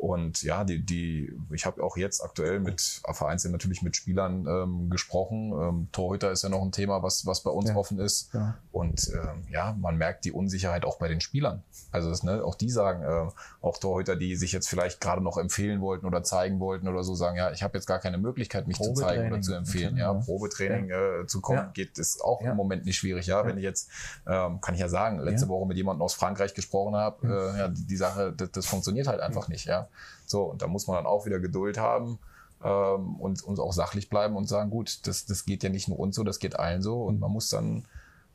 [0.00, 4.88] Und ja, die, die, ich habe auch jetzt aktuell mit vereinzelt natürlich mit Spielern ähm,
[4.88, 5.52] gesprochen.
[5.52, 7.76] Ähm, Torhüter ist ja noch ein Thema, was, was bei uns ja.
[7.76, 8.32] offen ist.
[8.32, 8.56] Ja.
[8.72, 11.62] Und ähm, ja, man merkt die Unsicherheit auch bei den Spielern.
[11.92, 13.30] Also das, ne, auch die sagen, äh,
[13.60, 17.14] auch Torhüter, die sich jetzt vielleicht gerade noch empfehlen wollten oder zeigen wollten oder so,
[17.14, 19.98] sagen, ja, ich habe jetzt gar keine Möglichkeit, mich zu zeigen oder zu empfehlen.
[19.98, 21.20] Ja, Probetraining ja.
[21.20, 23.26] Äh, zu kommen, geht ist auch im Moment nicht schwierig.
[23.26, 23.90] Ja, wenn ich jetzt,
[24.26, 27.68] ähm, kann ich ja sagen, letzte Woche mit jemandem aus Frankreich gesprochen habe, äh, ja,
[27.68, 29.66] die, die Sache, das, das funktioniert halt einfach nicht.
[29.66, 29.89] Ja.
[30.26, 32.18] So, und da muss man dann auch wieder Geduld haben
[32.62, 35.98] ähm, und, und auch sachlich bleiben und sagen, gut, das, das geht ja nicht nur
[35.98, 37.02] uns so, das geht allen so.
[37.02, 37.84] Und man muss dann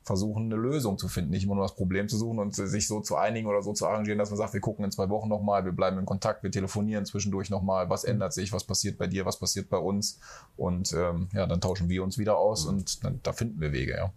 [0.06, 3.02] versuchen, eine Lösung zu finden, nicht immer nur das Problem zu suchen und sich so
[3.02, 5.66] zu einigen oder so zu arrangieren, dass man sagt, wir gucken in zwei Wochen nochmal,
[5.66, 9.26] wir bleiben in Kontakt, wir telefonieren zwischendurch nochmal, was ändert sich, was passiert bei dir,
[9.26, 10.20] was passiert bei uns
[10.58, 12.70] und ähm, ja, dann tauschen wir uns wieder aus mhm.
[12.70, 14.12] und dann, da finden wir Wege, ja.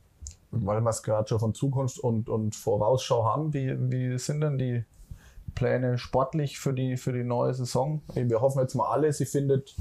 [0.50, 4.58] Weil wir es gerade schon von Zukunft und, und Vorausschau haben, wie, wie sind denn
[4.58, 4.84] die
[5.58, 8.00] Pläne sportlich für die, für die neue Saison?
[8.14, 9.74] Wir hoffen jetzt mal alle, sie findet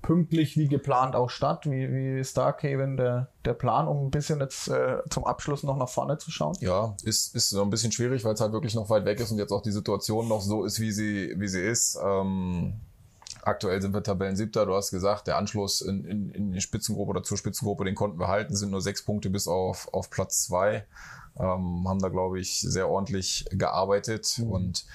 [0.00, 1.66] pünktlich wie geplant auch statt.
[1.66, 5.64] Wie, wie ist da, Kevin, der, der Plan, um ein bisschen jetzt äh, zum Abschluss
[5.64, 6.56] noch nach vorne zu schauen?
[6.60, 9.30] Ja, ist, ist so ein bisschen schwierig, weil es halt wirklich noch weit weg ist
[9.30, 11.98] und jetzt auch die Situation noch so ist, wie sie, wie sie ist.
[12.02, 12.80] Ähm,
[13.42, 14.64] aktuell sind wir Tabellen siebter.
[14.64, 18.18] Du hast gesagt, der Anschluss in, in, in die Spitzengruppe oder zur Spitzengruppe, den konnten
[18.18, 20.86] wir halten, sind nur sechs Punkte bis auf, auf Platz zwei
[21.38, 24.50] ähm, haben da, glaube ich, sehr ordentlich gearbeitet mhm.
[24.50, 24.86] und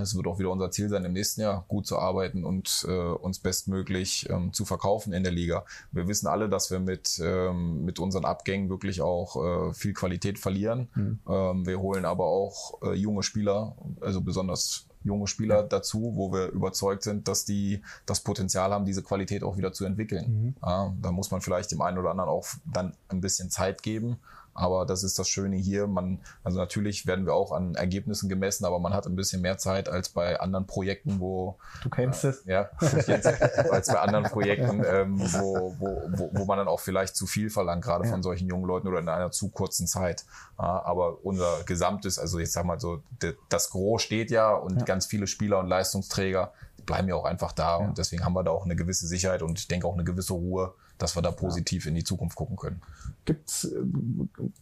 [0.00, 2.92] es wird auch wieder unser Ziel sein, im nächsten Jahr gut zu arbeiten und äh,
[2.92, 5.64] uns bestmöglich ähm, zu verkaufen in der Liga.
[5.90, 10.38] Wir wissen alle, dass wir mit, ähm, mit unseren Abgängen wirklich auch äh, viel Qualität
[10.38, 10.88] verlieren.
[10.94, 11.18] Mhm.
[11.28, 16.48] Ähm, wir holen aber auch äh, junge Spieler, also besonders junge Spieler dazu, wo wir
[16.50, 20.24] überzeugt sind, dass die das Potenzial haben, diese Qualität auch wieder zu entwickeln.
[20.28, 20.54] Mhm.
[20.62, 24.18] Ja, da muss man vielleicht dem einen oder anderen auch dann ein bisschen Zeit geben.
[24.54, 25.86] Aber das ist das Schöne hier.
[25.86, 29.58] Man, also natürlich werden wir auch an Ergebnissen gemessen, aber man hat ein bisschen mehr
[29.58, 32.44] Zeit als bei anderen Projekten, wo du kennst äh, es.
[32.44, 32.68] Ja,
[33.06, 37.26] jetzt, als bei anderen Projekten, ähm, wo, wo, wo, wo man dann auch vielleicht zu
[37.26, 38.10] viel verlangt, gerade ja.
[38.10, 40.24] von solchen jungen Leuten oder in einer zu kurzen Zeit.
[40.58, 43.02] Ja, aber unser gesamtes, also jetzt sag mal so,
[43.48, 44.84] das Gros steht ja und ja.
[44.84, 46.52] ganz viele Spieler und Leistungsträger
[46.84, 49.58] bleiben ja auch einfach da und deswegen haben wir da auch eine gewisse Sicherheit und
[49.58, 51.88] ich denke auch eine gewisse Ruhe, dass wir da positiv ja.
[51.88, 52.80] in die Zukunft gucken können.
[53.24, 53.82] Gibt's, äh,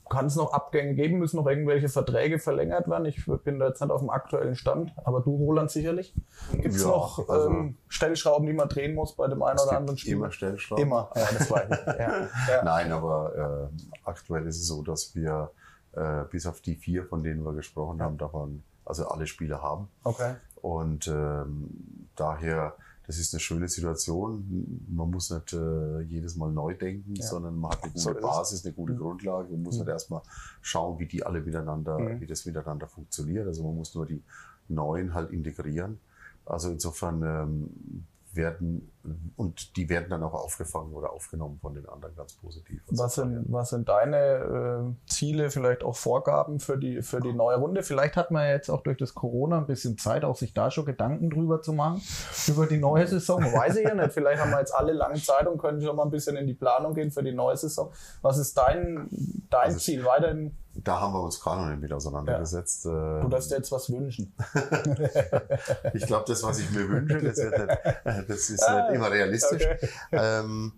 [0.09, 1.19] kann es noch Abgänge geben?
[1.19, 3.05] Müssen noch irgendwelche Verträge verlängert werden?
[3.05, 6.15] Ich bin da jetzt nicht auf dem aktuellen Stand, aber du, Roland, sicherlich.
[6.53, 9.77] Gibt es ja, noch also ähm, Stellschrauben, die man drehen muss bei dem einen oder
[9.77, 10.15] anderen Spiel?
[10.15, 10.83] Immer Stellschrauben.
[10.83, 11.59] Immer, ja, das ja.
[12.49, 12.65] Ja.
[12.65, 15.51] Nein, aber äh, aktuell ist es so, dass wir
[15.93, 19.89] äh, bis auf die vier, von denen wir gesprochen haben, davon also alle Spiele haben.
[20.05, 20.35] Okay.
[20.63, 22.75] Und ähm, daher
[23.11, 24.87] das ist eine schöne Situation.
[24.89, 27.27] Man muss nicht äh, jedes Mal neu denken, ja.
[27.27, 28.99] sondern man hat eine gute so Basis, eine gute mhm.
[28.99, 29.81] Grundlage und muss mhm.
[29.81, 30.23] halt erstmal
[30.63, 32.21] schauen, wie die alle miteinander, mhm.
[32.21, 33.49] wie das miteinander funktioniert.
[33.49, 34.23] Also man muss nur die
[34.69, 35.99] neuen halt integrieren.
[36.47, 38.89] Also insofern ähm, werden
[39.37, 42.83] und die werden dann auch aufgefangen oder aufgenommen von den anderen ganz positiv.
[42.91, 47.57] Was sind, was sind deine äh, Ziele, vielleicht auch Vorgaben für die, für die neue
[47.57, 47.83] Runde?
[47.83, 50.85] Vielleicht hat man jetzt auch durch das Corona ein bisschen Zeit, auch sich da schon
[50.85, 52.03] Gedanken drüber zu machen,
[52.47, 53.43] über die neue Saison.
[53.43, 54.13] Weiß ich ja nicht.
[54.13, 56.55] Vielleicht haben wir jetzt alle lange Zeit und können schon mal ein bisschen in die
[56.55, 57.91] Planung gehen für die neue Saison.
[58.21, 59.09] Was ist dein,
[59.49, 60.05] dein also Ziel?
[60.05, 62.85] Weiterhin da haben wir uns gerade noch nicht mit auseinandergesetzt.
[62.85, 63.21] Ja.
[63.21, 64.33] Du darfst dir jetzt was wünschen.
[65.95, 67.37] ich glaube, das, was ich mir wünsche, das,
[68.29, 69.65] das ist nicht immer realistisch.
[69.65, 69.89] Okay.
[70.13, 70.73] Ähm,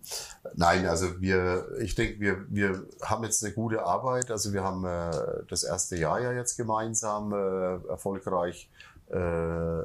[0.54, 4.30] nein, also wir, ich denke, wir, wir haben jetzt eine gute Arbeit.
[4.30, 5.10] Also wir haben äh,
[5.48, 8.70] das erste Jahr ja jetzt gemeinsam äh, erfolgreich
[9.10, 9.82] äh, äh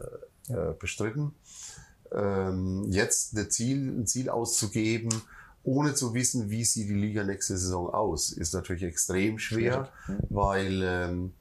[0.80, 1.34] bestritten.
[2.12, 5.10] Ähm, jetzt eine Ziel, ein Ziel auszugeben,
[5.64, 9.90] ohne zu wissen, wie sieht die Liga nächste Saison aus, ist natürlich extrem schwer,
[10.30, 11.34] weil ähm,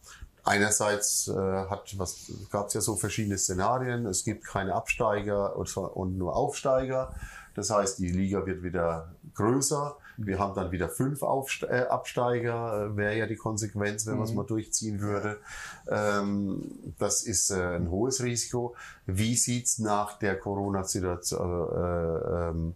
[0.47, 4.07] einerseits äh, hat was gab es ja so verschiedene Szenarien.
[4.07, 7.15] Es gibt keine Absteiger und, und nur Aufsteiger.
[7.55, 9.97] Das heißt, die Liga wird wieder größer.
[10.19, 14.19] Wir haben dann wieder fünf Aufste äh, Absteiger, äh, wäre ja die Konsequenz, wenn mhm.
[14.21, 15.39] man es mal durchziehen würde.
[15.89, 18.75] Ähm, das ist äh, ein hohes Risiko.
[19.07, 22.75] Wie sieht's nach der Corona-Situation äh, ähm,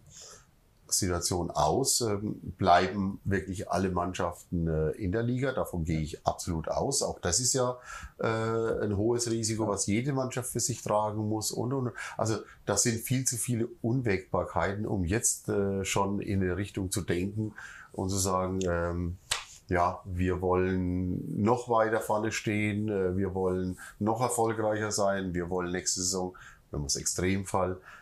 [0.93, 2.01] Situation aus?
[2.01, 5.51] Ähm, bleiben wirklich alle Mannschaften äh, in der Liga?
[5.53, 7.01] Davon gehe ich absolut aus.
[7.01, 7.77] Auch das ist ja
[8.19, 11.51] äh, ein hohes Risiko, was jede Mannschaft für sich tragen muss.
[11.51, 16.57] Und, und also das sind viel zu viele Unwägbarkeiten, um jetzt äh, schon in eine
[16.57, 17.53] Richtung zu denken
[17.91, 19.17] und zu sagen, ähm,
[19.67, 26.01] ja, wir wollen noch weiter vorne stehen, wir wollen noch erfolgreicher sein, wir wollen nächste
[26.01, 26.35] Saison,
[26.71, 28.00] wenn man es Extremfall, äh,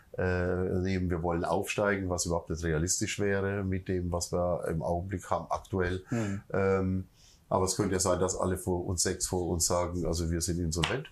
[0.81, 5.29] nehmen, wir wollen aufsteigen, was überhaupt nicht realistisch wäre mit dem, was wir im Augenblick
[5.29, 6.03] haben aktuell.
[6.09, 6.41] Mhm.
[6.51, 7.07] Ähm,
[7.49, 10.41] Aber es könnte ja sein, dass alle vor uns sechs vor uns sagen, also wir
[10.41, 11.07] sind insolvent.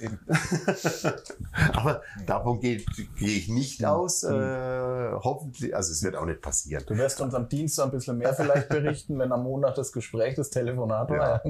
[0.00, 0.18] Eben.
[1.74, 2.82] Aber davon gehe
[3.18, 4.22] geh ich nicht aus.
[4.22, 6.82] Äh, hoffentlich, also es wird auch nicht passieren.
[6.86, 10.34] Du wirst uns am Dienstag ein bisschen mehr vielleicht berichten, wenn am Montag das Gespräch,
[10.36, 11.42] das Telefonat war.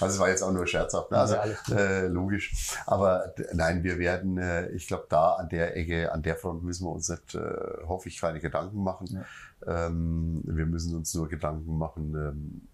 [0.00, 1.18] Also es war jetzt auch nur scherzhaft, ne?
[1.18, 2.76] also Ja, äh, logisch.
[2.86, 6.84] Aber nein, wir werden, äh, ich glaube, da an der Ecke, an der Front müssen
[6.84, 7.40] wir uns nicht, äh,
[7.86, 9.24] hoffe ich, keine Gedanken machen.
[9.66, 12.68] Ähm, wir müssen uns nur Gedanken machen, ähm,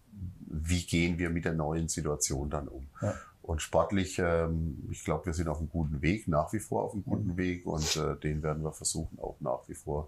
[0.51, 2.89] wie gehen wir mit der neuen Situation dann um.
[3.03, 3.15] Ja.
[3.51, 6.93] Und sportlich, ähm, ich glaube, wir sind auf einem guten Weg, nach wie vor auf
[6.93, 10.07] einem guten Weg und äh, den werden wir versuchen, auch nach wie vor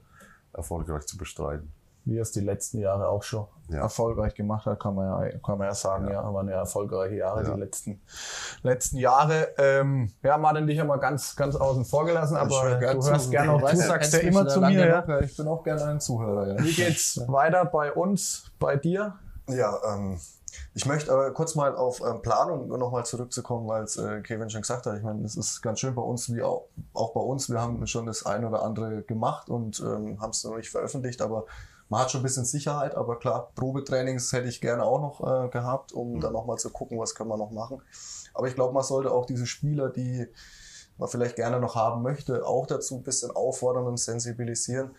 [0.53, 1.73] erfolgreich zu bestreiten.
[2.05, 3.81] Wie er es die letzten Jahre auch schon Ja.
[3.81, 7.43] erfolgreich gemacht hat, kann man ja, kann man ja sagen, ja, waren ja erfolgreiche Jahre,
[7.43, 7.55] Ja.
[7.55, 8.01] die letzten,
[8.63, 9.49] letzten Jahre.
[9.59, 13.51] Ähm, ja, Martin, dich haben wir ganz, ganz außen vor gelassen, aber du hörst gerne
[13.51, 14.87] Du auch weißt, sagst ja immer zu lange mir.
[14.87, 15.05] Ja.
[15.05, 15.21] ja.
[15.21, 16.63] Ich bin auch gerne ein Zuhörer, ja.
[16.63, 19.17] Wie geht's weiter bei uns, bei dir?
[19.49, 20.21] Ja, ähm,
[20.75, 24.63] ich möchte aber kurz mal auf ähm, Planung nochmal zurückzukommen, weil es äh, Kevin schon
[24.63, 24.97] gesagt hat.
[24.97, 27.51] Ich meine, es ist ganz schön bei uns, wie auch, auch bei uns.
[27.51, 31.23] Wir haben schon das eine oder andere gemacht und ähm, haben es noch nicht veröffentlicht,
[31.23, 31.47] aber
[31.89, 32.95] man hat schon ein bisschen Sicherheit.
[32.95, 36.99] Aber klar, Probetrainings hätte ich gerne auch noch äh, gehabt, um dann nochmal zu gucken,
[36.99, 37.83] was können wir noch machen.
[38.35, 40.27] Aber ich glaube, man sollte auch diese Spieler, die
[40.99, 44.93] man vielleicht gerne noch haben möchte, auch dazu ein bisschen auffordern und sensibilisieren,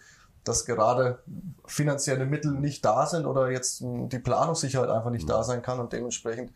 [0.44, 1.20] dass gerade
[1.66, 5.80] finanzielle Mittel nicht da sind oder jetzt mh, die Planungssicherheit einfach nicht da sein kann
[5.80, 6.52] und dementsprechend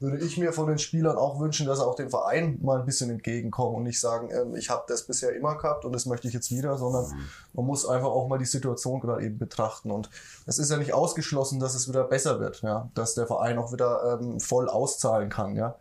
[0.00, 2.86] würde ich mir von den Spielern auch wünschen, dass sie auch dem Verein mal ein
[2.86, 6.28] bisschen entgegenkommen und nicht sagen, ähm, ich habe das bisher immer gehabt und das möchte
[6.28, 7.06] ich jetzt wieder, sondern
[7.52, 10.10] man muss einfach auch mal die Situation gerade eben betrachten und
[10.46, 13.72] es ist ja nicht ausgeschlossen, dass es wieder besser wird, ja, dass der Verein auch
[13.72, 15.76] wieder ähm, voll auszahlen kann, ja.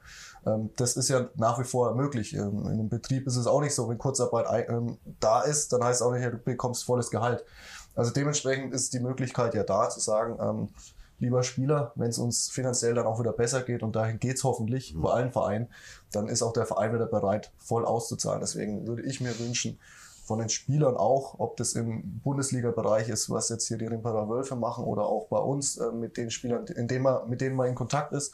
[0.46, 2.34] Ähm, das ist ja nach wie vor möglich.
[2.34, 5.84] Ähm, in einem Betrieb ist es auch nicht so, wenn Kurzarbeit ähm, da ist, dann
[5.84, 7.44] heißt es auch nicht, du bekommst volles Gehalt.
[7.96, 10.70] Also dementsprechend ist die Möglichkeit ja da zu sagen, ähm,
[11.20, 14.96] lieber Spieler, wenn es uns finanziell dann auch wieder besser geht und dahin geht's hoffentlich
[14.98, 15.68] bei allen Vereinen,
[16.12, 18.42] dann ist auch der Verein wieder bereit, voll auszuzahlen.
[18.42, 19.80] Deswegen würde ich mir wünschen,
[20.24, 24.56] von den Spielern auch, ob das im Bundesliga-Bereich ist, was jetzt hier die Rimperer Wölfe
[24.56, 27.68] machen oder auch bei uns äh, mit den Spielern, in denen man, mit denen man
[27.68, 28.34] in Kontakt ist,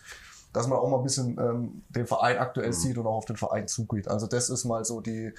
[0.53, 3.37] dass man auch mal ein bisschen ähm, den Verein aktuell sieht und auch auf den
[3.37, 4.07] Verein zugeht.
[4.07, 5.33] Also das ist mal so die,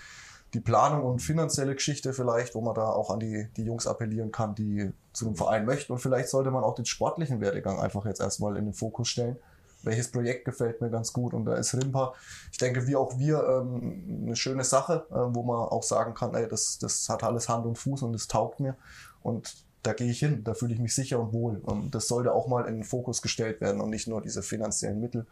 [0.55, 4.33] die Planung und finanzielle Geschichte vielleicht, wo man da auch an die, die Jungs appellieren
[4.33, 5.93] kann, die zu dem Verein möchten.
[5.93, 9.37] Und vielleicht sollte man auch den sportlichen Werdegang einfach jetzt erstmal in den Fokus stellen.
[9.83, 11.33] Welches Projekt gefällt mir ganz gut?
[11.33, 12.15] Und da ist Rimpa,
[12.53, 16.35] ich denke, wie auch wir, ähm, eine schöne Sache, äh, wo man auch sagen kann,
[16.35, 18.77] ey, das, das hat alles Hand und Fuß und es taugt mir.
[19.23, 21.57] Und da gehe ich hin, da fühle ich mich sicher und wohl.
[21.59, 25.01] Und das sollte auch mal in den Fokus gestellt werden und nicht nur diese finanziellen
[25.01, 25.27] Mittel.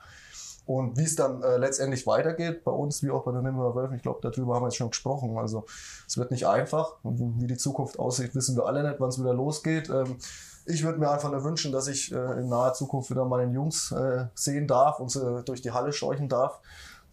[0.69, 3.97] Und wie es dann äh, letztendlich weitergeht, bei uns wie auch bei den Nimmer Wölfen,
[3.97, 5.39] ich glaube, darüber haben wir jetzt schon gesprochen.
[5.39, 5.65] Also
[6.07, 6.97] es wird nicht einfach.
[7.03, 9.89] Und wie die Zukunft aussieht, wissen wir alle nicht, wann es wieder losgeht.
[9.89, 10.19] Ähm,
[10.67, 13.55] ich würde mir einfach nur wünschen, dass ich äh, in naher Zukunft wieder mal den
[13.55, 16.61] Jungs äh, sehen darf und sie durch die Halle scheuchen darf.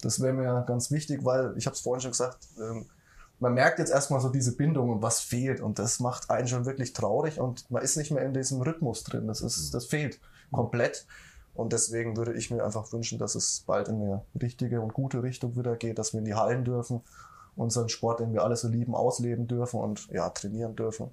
[0.02, 2.88] Das wäre mir ganz wichtig, weil ich habe es vorhin schon gesagt, ähm,
[3.40, 6.66] man merkt jetzt erstmal so diese Bindung und was fehlt und das macht einen schon
[6.66, 9.28] wirklich traurig und man ist nicht mehr in diesem Rhythmus drin.
[9.28, 10.20] Das ist, das fehlt
[10.52, 11.08] komplett.
[11.56, 15.24] Und deswegen würde ich mir einfach wünschen, dass es bald in eine richtige und gute
[15.24, 17.02] Richtung wieder geht, dass wir in die Hallen dürfen,
[17.56, 21.10] unseren Sport, den wir alle so lieben, ausleben dürfen und ja, trainieren dürfen.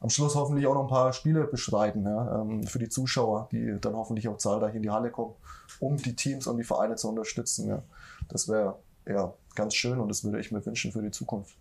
[0.00, 3.76] Am Schluss hoffentlich auch noch ein paar Spiele beschreiten ja, ähm, für die Zuschauer, die
[3.80, 5.34] dann hoffentlich auch zahlreich in die Halle kommen,
[5.78, 7.68] um die Teams und die Vereine zu unterstützen.
[7.68, 7.82] Ja.
[8.28, 8.76] Das wäre
[9.06, 11.54] ja ganz schön und das würde ich mir wünschen für die Zukunft.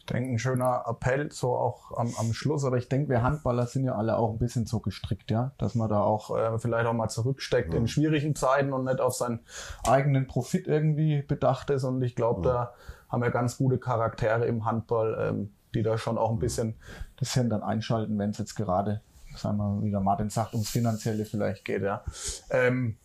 [0.00, 3.66] Ich denke, ein schöner Appell so auch am, am Schluss, aber ich denke, wir Handballer
[3.66, 6.86] sind ja alle auch ein bisschen so gestrickt, ja, dass man da auch äh, vielleicht
[6.86, 9.40] auch mal zurücksteckt in schwierigen Zeiten und nicht auf seinen
[9.86, 11.84] eigenen Profit irgendwie bedacht ist.
[11.84, 12.72] Und ich glaube, da
[13.08, 16.74] haben wir ganz gute Charaktere im Handball, ähm, die da schon auch ein bisschen
[17.18, 19.02] das Hirn dann einschalten, wenn es jetzt gerade,
[19.36, 22.02] sagen wir, wie der Martin sagt, ums Finanzielle vielleicht geht, ja.
[22.50, 22.96] Ähm,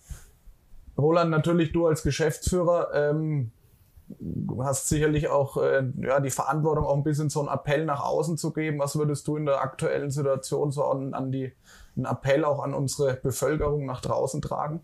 [0.97, 3.51] Roland, natürlich du als Geschäftsführer, ähm,
[4.07, 8.03] du hast sicherlich auch äh, ja, die Verantwortung, auch ein bisschen so einen Appell nach
[8.03, 8.79] außen zu geben.
[8.79, 11.53] Was würdest du in der aktuellen Situation so an, an die,
[11.95, 14.81] einen Appell auch an unsere Bevölkerung nach draußen tragen?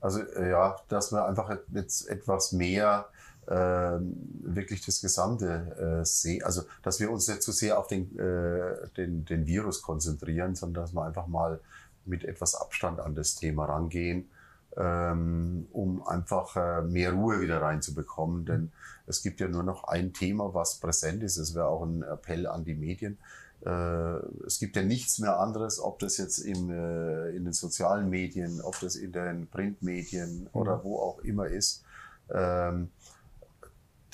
[0.00, 3.06] Also äh, ja, dass wir einfach jetzt etwas mehr
[3.48, 6.42] ähm, wirklich das Gesamte äh, sehen.
[6.42, 10.84] Also dass wir uns nicht zu sehr auf den, äh, den, den Virus konzentrieren, sondern
[10.84, 11.60] dass wir einfach mal
[12.04, 14.28] mit etwas Abstand an das Thema rangehen,
[14.76, 18.44] ähm, um einfach äh, mehr Ruhe wieder reinzubekommen.
[18.44, 18.72] Denn
[19.06, 21.36] es gibt ja nur noch ein Thema, was präsent ist.
[21.36, 23.18] Es wäre auch ein Appell an die Medien.
[23.64, 24.16] Äh,
[24.46, 28.60] es gibt ja nichts mehr anderes, ob das jetzt im, äh, in den sozialen Medien,
[28.60, 31.84] ob das in den Printmedien oder wo auch immer ist.
[32.30, 32.90] Ähm,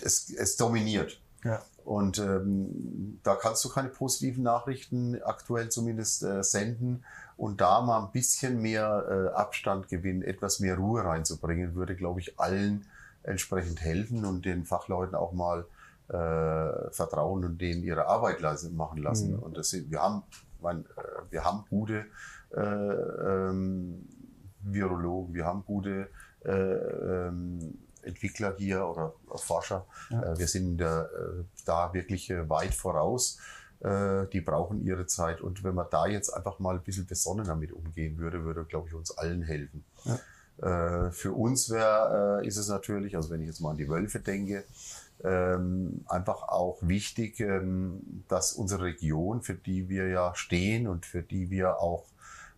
[0.03, 1.21] es, es dominiert.
[1.45, 1.63] Ja.
[1.85, 7.05] Und ähm, da kannst du keine positiven Nachrichten aktuell zumindest äh, senden.
[7.39, 12.21] Und da mal ein bisschen mehr äh, Abstand gewinnen, etwas mehr Ruhe reinzubringen, würde, glaube
[12.21, 12.85] ich, allen
[13.23, 15.65] entsprechend helfen und den Fachleuten auch mal
[16.09, 18.41] äh, vertrauen und denen ihre Arbeit
[18.73, 19.37] machen lassen.
[19.37, 19.39] Mhm.
[19.39, 20.25] Und das sind, wir haben,
[20.61, 22.07] mein, äh, wir haben gute
[22.57, 24.09] äh, ähm,
[24.61, 26.09] Virologen, wir haben gute
[26.45, 29.87] äh, ähm, Entwickler hier oder Forscher.
[30.11, 30.33] Ja.
[30.33, 33.39] Äh, wir sind da, äh, da wirklich weit voraus.
[33.81, 35.41] Die brauchen ihre Zeit.
[35.41, 38.89] Und wenn man da jetzt einfach mal ein bisschen besonnener mit umgehen würde, würde, glaube
[38.89, 39.85] ich, uns allen helfen.
[40.05, 41.11] Ja.
[41.13, 44.65] Für uns wäre, ist es natürlich, also wenn ich jetzt mal an die Wölfe denke,
[45.25, 51.23] ähm, einfach auch wichtig, ähm, dass unsere Region, für die wir ja stehen und für
[51.23, 52.05] die wir auch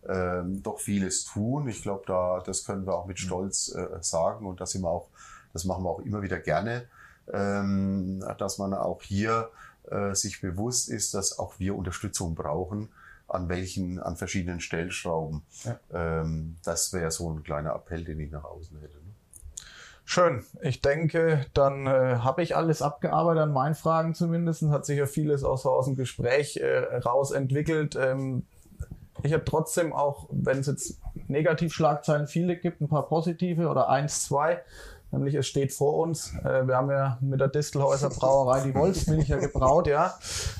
[0.07, 1.67] ähm, doch vieles tun.
[1.67, 3.23] Ich glaube, da das können wir auch mit mhm.
[3.23, 5.07] Stolz äh, sagen und das sind wir auch,
[5.53, 6.87] das machen wir auch immer wieder gerne,
[7.27, 9.51] dass man auch hier
[9.89, 12.89] äh, sich bewusst ist, dass auch wir Unterstützung brauchen
[13.31, 15.43] an welchen, an verschiedenen Stellschrauben.
[15.63, 15.79] Ja.
[15.93, 18.95] Ähm, das wäre so ein kleiner Appell, den ich nach außen hätte.
[18.95, 19.13] Ne?
[20.03, 20.43] Schön.
[20.61, 24.63] Ich denke, dann äh, habe ich alles abgearbeitet an meinen Fragen zumindest.
[24.63, 27.95] Hat sich ja vieles auch so aus dem Gespräch äh, raus entwickelt.
[27.95, 28.43] Ähm,
[29.23, 34.25] ich habe trotzdem auch, wenn es jetzt Negativschlagzeilen viele gibt, ein paar positive oder eins,
[34.25, 34.61] zwei.
[35.11, 36.33] Nämlich es steht vor uns.
[36.43, 40.13] Äh, wir haben ja mit der Distelhäuser Brauerei die Wolfsmilch ja gebraut, ja.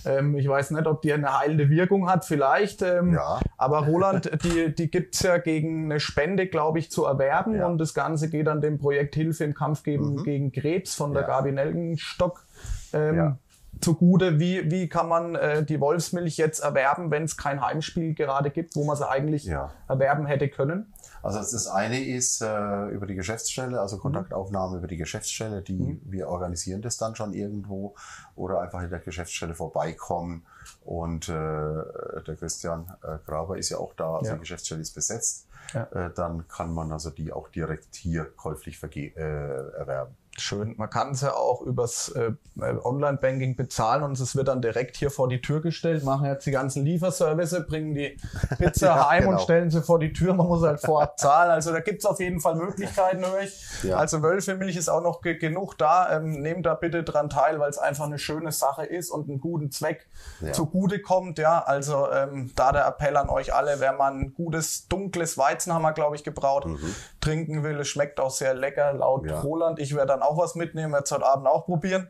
[0.06, 2.82] Ähm, ich weiß nicht, ob die eine heilende Wirkung hat, vielleicht.
[2.82, 3.40] Ähm, ja.
[3.58, 7.56] Aber Roland, die, die gibt's ja gegen eine Spende, glaube ich, zu erwerben.
[7.56, 7.68] Ja.
[7.68, 10.24] Und das Ganze geht an dem Projekt Hilfe im Kampf gegen, mhm.
[10.24, 11.28] gegen Krebs von der ja.
[11.28, 12.46] Gabi Nelgenstock.
[12.94, 13.38] Ähm, ja
[13.82, 14.40] zugute.
[14.40, 18.76] Wie, wie kann man äh, die Wolfsmilch jetzt erwerben, wenn es kein Heimspiel gerade gibt,
[18.76, 19.72] wo man sie eigentlich ja.
[19.88, 20.94] erwerben hätte können?
[21.24, 24.02] Also das eine ist äh, über die Geschäftsstelle, also mhm.
[24.02, 24.78] Kontaktaufnahme mhm.
[24.80, 26.02] über die Geschäftsstelle, die mhm.
[26.06, 27.96] wir organisieren das dann schon irgendwo
[28.36, 30.46] oder einfach in der Geschäftsstelle vorbeikommen.
[30.84, 34.34] Und äh, der Christian äh, Graber ist ja auch da, also ja.
[34.34, 35.48] die Geschäftsstelle ist besetzt.
[35.74, 35.84] Ja.
[35.92, 40.16] Äh, dann kann man also die auch direkt hier käuflich äh, erwerben.
[40.38, 40.76] Schön.
[40.78, 45.12] Man kann es ja auch übers äh, Online-Banking bezahlen und es wird dann direkt hier
[45.12, 46.06] vor die Tür gestellt.
[46.06, 48.18] Machen jetzt die ganzen Lieferservice, bringen die
[48.58, 49.34] Pizza ja, heim genau.
[49.34, 50.34] und stellen sie vor die Tür.
[50.34, 51.52] Man muss halt vorab zahlen.
[51.52, 53.84] Also da gibt es auf jeden Fall Möglichkeiten, höre ich.
[53.84, 53.98] Ja.
[53.98, 56.16] Also Wölfemilch ist auch noch ge genug da.
[56.16, 59.42] Ähm, nehmt da bitte dran teil, weil es einfach eine schöne Sache ist und einen
[59.42, 60.08] guten Zweck
[60.40, 60.54] ja.
[60.54, 61.40] zugute kommt.
[61.40, 65.74] Ja, also ähm, da der Appell an euch alle, wer mal ein gutes, dunkles Weizen
[65.74, 66.96] haben wir, glaube ich, gebraut, mhm.
[67.20, 67.80] trinken will.
[67.82, 69.80] Es schmeckt auch sehr lecker, laut Roland.
[69.80, 72.10] Ich werde dann dann auch was mitnehmen, jetzt heute Abend auch probieren.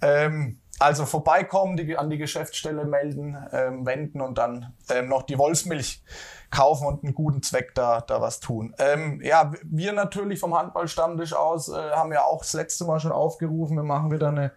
[0.00, 5.38] Ähm, also vorbeikommen, die, an die Geschäftsstelle melden, ähm, wenden und dann ähm, noch die
[5.38, 6.02] Wolfsmilch
[6.50, 8.74] kaufen und einen guten Zweck da, da was tun.
[8.78, 13.12] Ähm, ja, wir natürlich vom Handballstammtisch aus äh, haben ja auch das letzte Mal schon
[13.12, 14.52] aufgerufen, wir machen wieder eine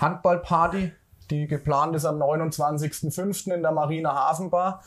[0.00, 0.92] Handballparty,
[1.30, 3.54] die geplant ist am 29.05.
[3.54, 4.82] in der Marina Hafenbar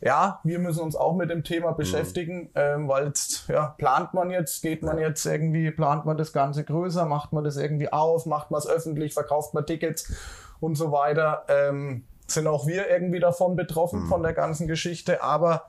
[0.00, 2.50] ja, wir müssen uns auch mit dem Thema beschäftigen, mhm.
[2.54, 6.64] ähm, weil jetzt, ja, plant man jetzt, geht man jetzt irgendwie, plant man das Ganze
[6.64, 10.12] größer, macht man das irgendwie auf, macht man es öffentlich, verkauft man Tickets
[10.60, 11.44] und so weiter.
[11.48, 14.08] Ähm, sind auch wir irgendwie davon betroffen, mhm.
[14.08, 15.22] von der ganzen Geschichte.
[15.22, 15.64] Aber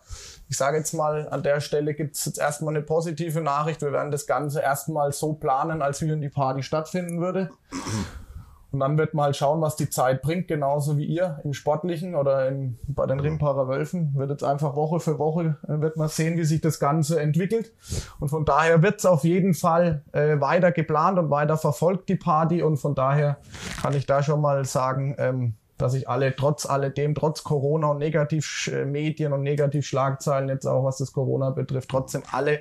[0.49, 3.81] ich sage jetzt mal, an der Stelle gibt es jetzt erstmal eine positive Nachricht.
[3.81, 7.49] Wir werden das Ganze erstmal so planen, als wenn die Party stattfinden würde.
[8.71, 12.47] Und dann wird mal schauen, was die Zeit bringt, genauso wie ihr im Sportlichen oder
[12.47, 14.13] in, bei den Rimparer Wölfen.
[14.15, 17.73] Wird jetzt einfach Woche für Woche, äh, wird man sehen, wie sich das Ganze entwickelt.
[18.19, 22.15] Und von daher wird es auf jeden Fall äh, weiter geplant und weiter verfolgt, die
[22.15, 22.61] Party.
[22.61, 23.37] Und von daher
[23.81, 27.97] kann ich da schon mal sagen, ähm, dass ich alle, trotz alledem, trotz Corona und
[27.97, 32.59] Negativmedien und Negativschlagzeilen jetzt auch, was das Corona betrifft, trotzdem alle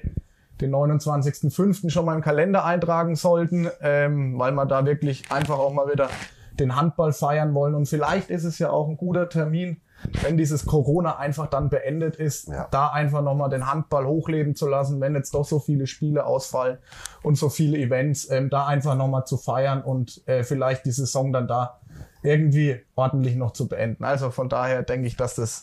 [0.61, 1.91] den 29.05.
[1.91, 6.09] schon mal im Kalender eintragen sollten, ähm, weil wir da wirklich einfach auch mal wieder
[6.59, 7.75] den Handball feiern wollen.
[7.75, 9.81] Und vielleicht ist es ja auch ein guter Termin,
[10.23, 12.69] wenn dieses Corona einfach dann beendet ist, ja.
[12.71, 16.79] da einfach nochmal den Handball hochleben zu lassen, wenn jetzt doch so viele Spiele ausfallen
[17.23, 21.33] und so viele Events, ähm, da einfach nochmal zu feiern und äh, vielleicht die Saison
[21.33, 21.81] dann da
[22.23, 24.05] irgendwie ordentlich noch zu beenden.
[24.05, 25.63] Also von daher denke ich, dass das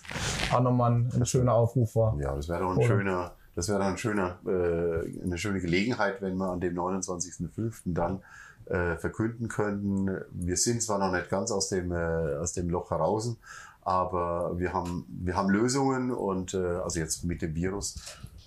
[0.54, 2.18] auch nochmal ein, ein schöner Aufruf war.
[2.20, 5.62] Ja, das wäre doch ein und, schöner das wäre dann ein schöner, äh, eine schöne
[5.62, 7.82] Gelegenheit, wenn wir an dem 29.05.
[7.86, 8.22] dann
[8.66, 12.92] äh, verkünden könnten, wir sind zwar noch nicht ganz aus dem, äh, aus dem Loch
[12.92, 13.36] heraus,
[13.82, 17.96] aber wir haben, wir haben Lösungen und äh, also jetzt mit dem Virus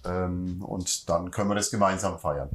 [0.07, 2.51] ähm, und dann können wir das gemeinsam feiern.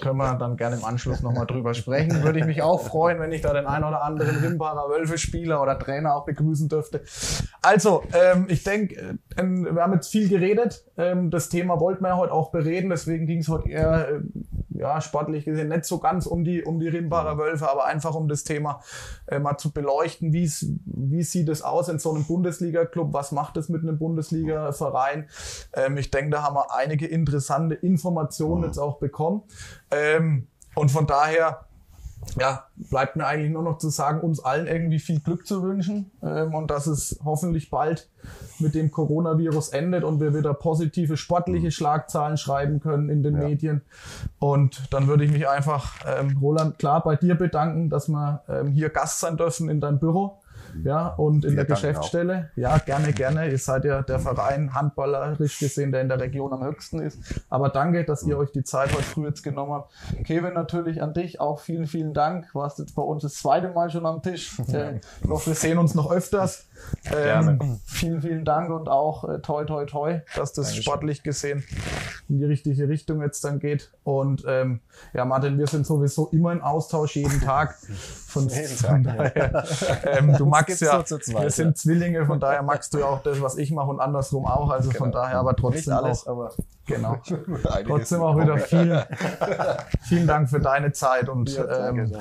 [0.00, 2.22] Können wir dann gerne im Anschluss nochmal drüber sprechen.
[2.22, 5.78] Würde ich mich auch freuen, wenn ich da den ein oder anderen Rimbacher Wölfe-Spieler oder
[5.78, 7.02] Trainer auch begrüßen dürfte.
[7.62, 10.84] Also, ähm, ich denke, äh, wir haben jetzt viel geredet.
[10.96, 14.20] Ähm, das Thema wollten wir ja heute auch bereden, deswegen ging es heute eher äh,
[14.80, 18.28] ja, sportlich gesehen nicht so ganz um die, um die Rimbacher Wölfe, aber einfach um
[18.28, 18.80] das Thema
[19.26, 20.32] äh, mal zu beleuchten.
[20.32, 20.50] Wie,
[20.84, 23.12] wie sieht es aus in so einem Bundesliga-Club?
[23.12, 25.28] Was macht es mit einem Bundesliga-Verein?
[25.74, 29.42] Ähm, ich denke, da haben wir einige interessante Informationen jetzt auch bekommen.
[29.90, 31.66] Ähm, und von daher,
[32.38, 36.10] ja, bleibt mir eigentlich nur noch zu sagen, uns allen irgendwie viel Glück zu wünschen
[36.22, 38.08] ähm, und dass es hoffentlich bald
[38.58, 41.70] mit dem Coronavirus endet und wir wieder positive sportliche mhm.
[41.70, 43.48] Schlagzahlen schreiben können in den ja.
[43.48, 43.82] Medien.
[44.38, 48.68] Und dann würde ich mich einfach, ähm, Roland, klar bei dir bedanken, dass wir ähm,
[48.72, 50.39] hier Gast sein dürfen in deinem Büro
[50.84, 52.50] ja, und in Wir der Geschäftsstelle.
[52.52, 52.56] Auch.
[52.56, 53.50] Ja, gerne, gerne.
[53.50, 57.18] Ihr seid ja der Verein handballerisch gesehen, der in der Region am höchsten ist.
[57.48, 59.92] Aber danke, dass ihr euch die Zeit heute früh jetzt genommen habt.
[60.24, 62.54] Kevin, natürlich an dich auch vielen, vielen Dank.
[62.54, 64.56] Warst jetzt bei uns das zweite Mal schon am Tisch.
[64.70, 66.68] Äh, ich hoffe, wir sehen uns noch öfters.
[67.12, 70.82] Ähm, vielen, vielen Dank und auch äh, toi, toi, toi, dass das Dankeschön.
[70.82, 71.64] sportlich gesehen
[72.28, 73.90] in die richtige Richtung jetzt dann geht.
[74.04, 74.80] Und ähm,
[75.12, 77.76] ja, Martin, wir sind sowieso immer im Austausch jeden Tag.
[78.26, 79.64] Von, jeden Tag, daher,
[80.04, 83.22] ähm, du magst ja, so zweit, wir sind Zwillinge, von daher magst du ja auch
[83.22, 84.70] das, was ich mache und andersrum auch.
[84.70, 84.98] Also genau.
[85.00, 86.52] von daher, aber trotzdem Nicht alles, auch, aber
[86.96, 87.20] genau.
[87.86, 89.02] trotzdem auch wieder vielen,
[90.02, 92.12] vielen Dank für deine Zeit und ja, ähm,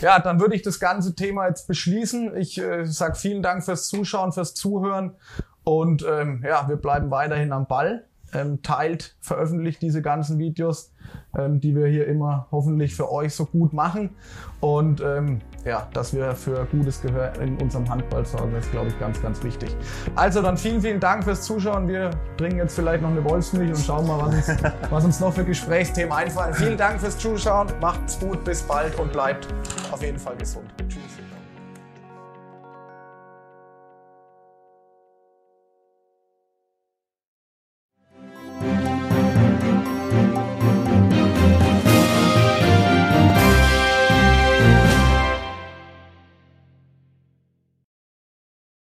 [0.00, 2.36] ja dann würde ich das ganze Thema jetzt beschließen.
[2.36, 5.14] Ich äh, sage vielen Dank fürs Zuschauen, fürs Zuhören
[5.64, 8.04] und ähm, ja, wir bleiben weiterhin am Ball.
[8.34, 10.92] Ähm, teilt, veröffentlicht diese ganzen Videos
[11.36, 14.10] ähm, die wir hier immer hoffentlich für euch so gut machen.
[14.60, 18.98] Und ähm, ja, dass wir für gutes Gehör in unserem Handball sorgen, ist, glaube ich,
[18.98, 19.76] ganz, ganz wichtig.
[20.14, 21.88] Also dann vielen, vielen Dank fürs Zuschauen.
[21.88, 25.32] Wir trinken jetzt vielleicht noch eine Wolfsmilch und schauen mal, was uns, was uns noch
[25.32, 26.54] für Gesprächsthemen einfallen.
[26.54, 27.68] Vielen Dank fürs Zuschauen.
[27.80, 29.48] Macht's gut, bis bald und bleibt
[29.90, 30.66] auf jeden Fall gesund.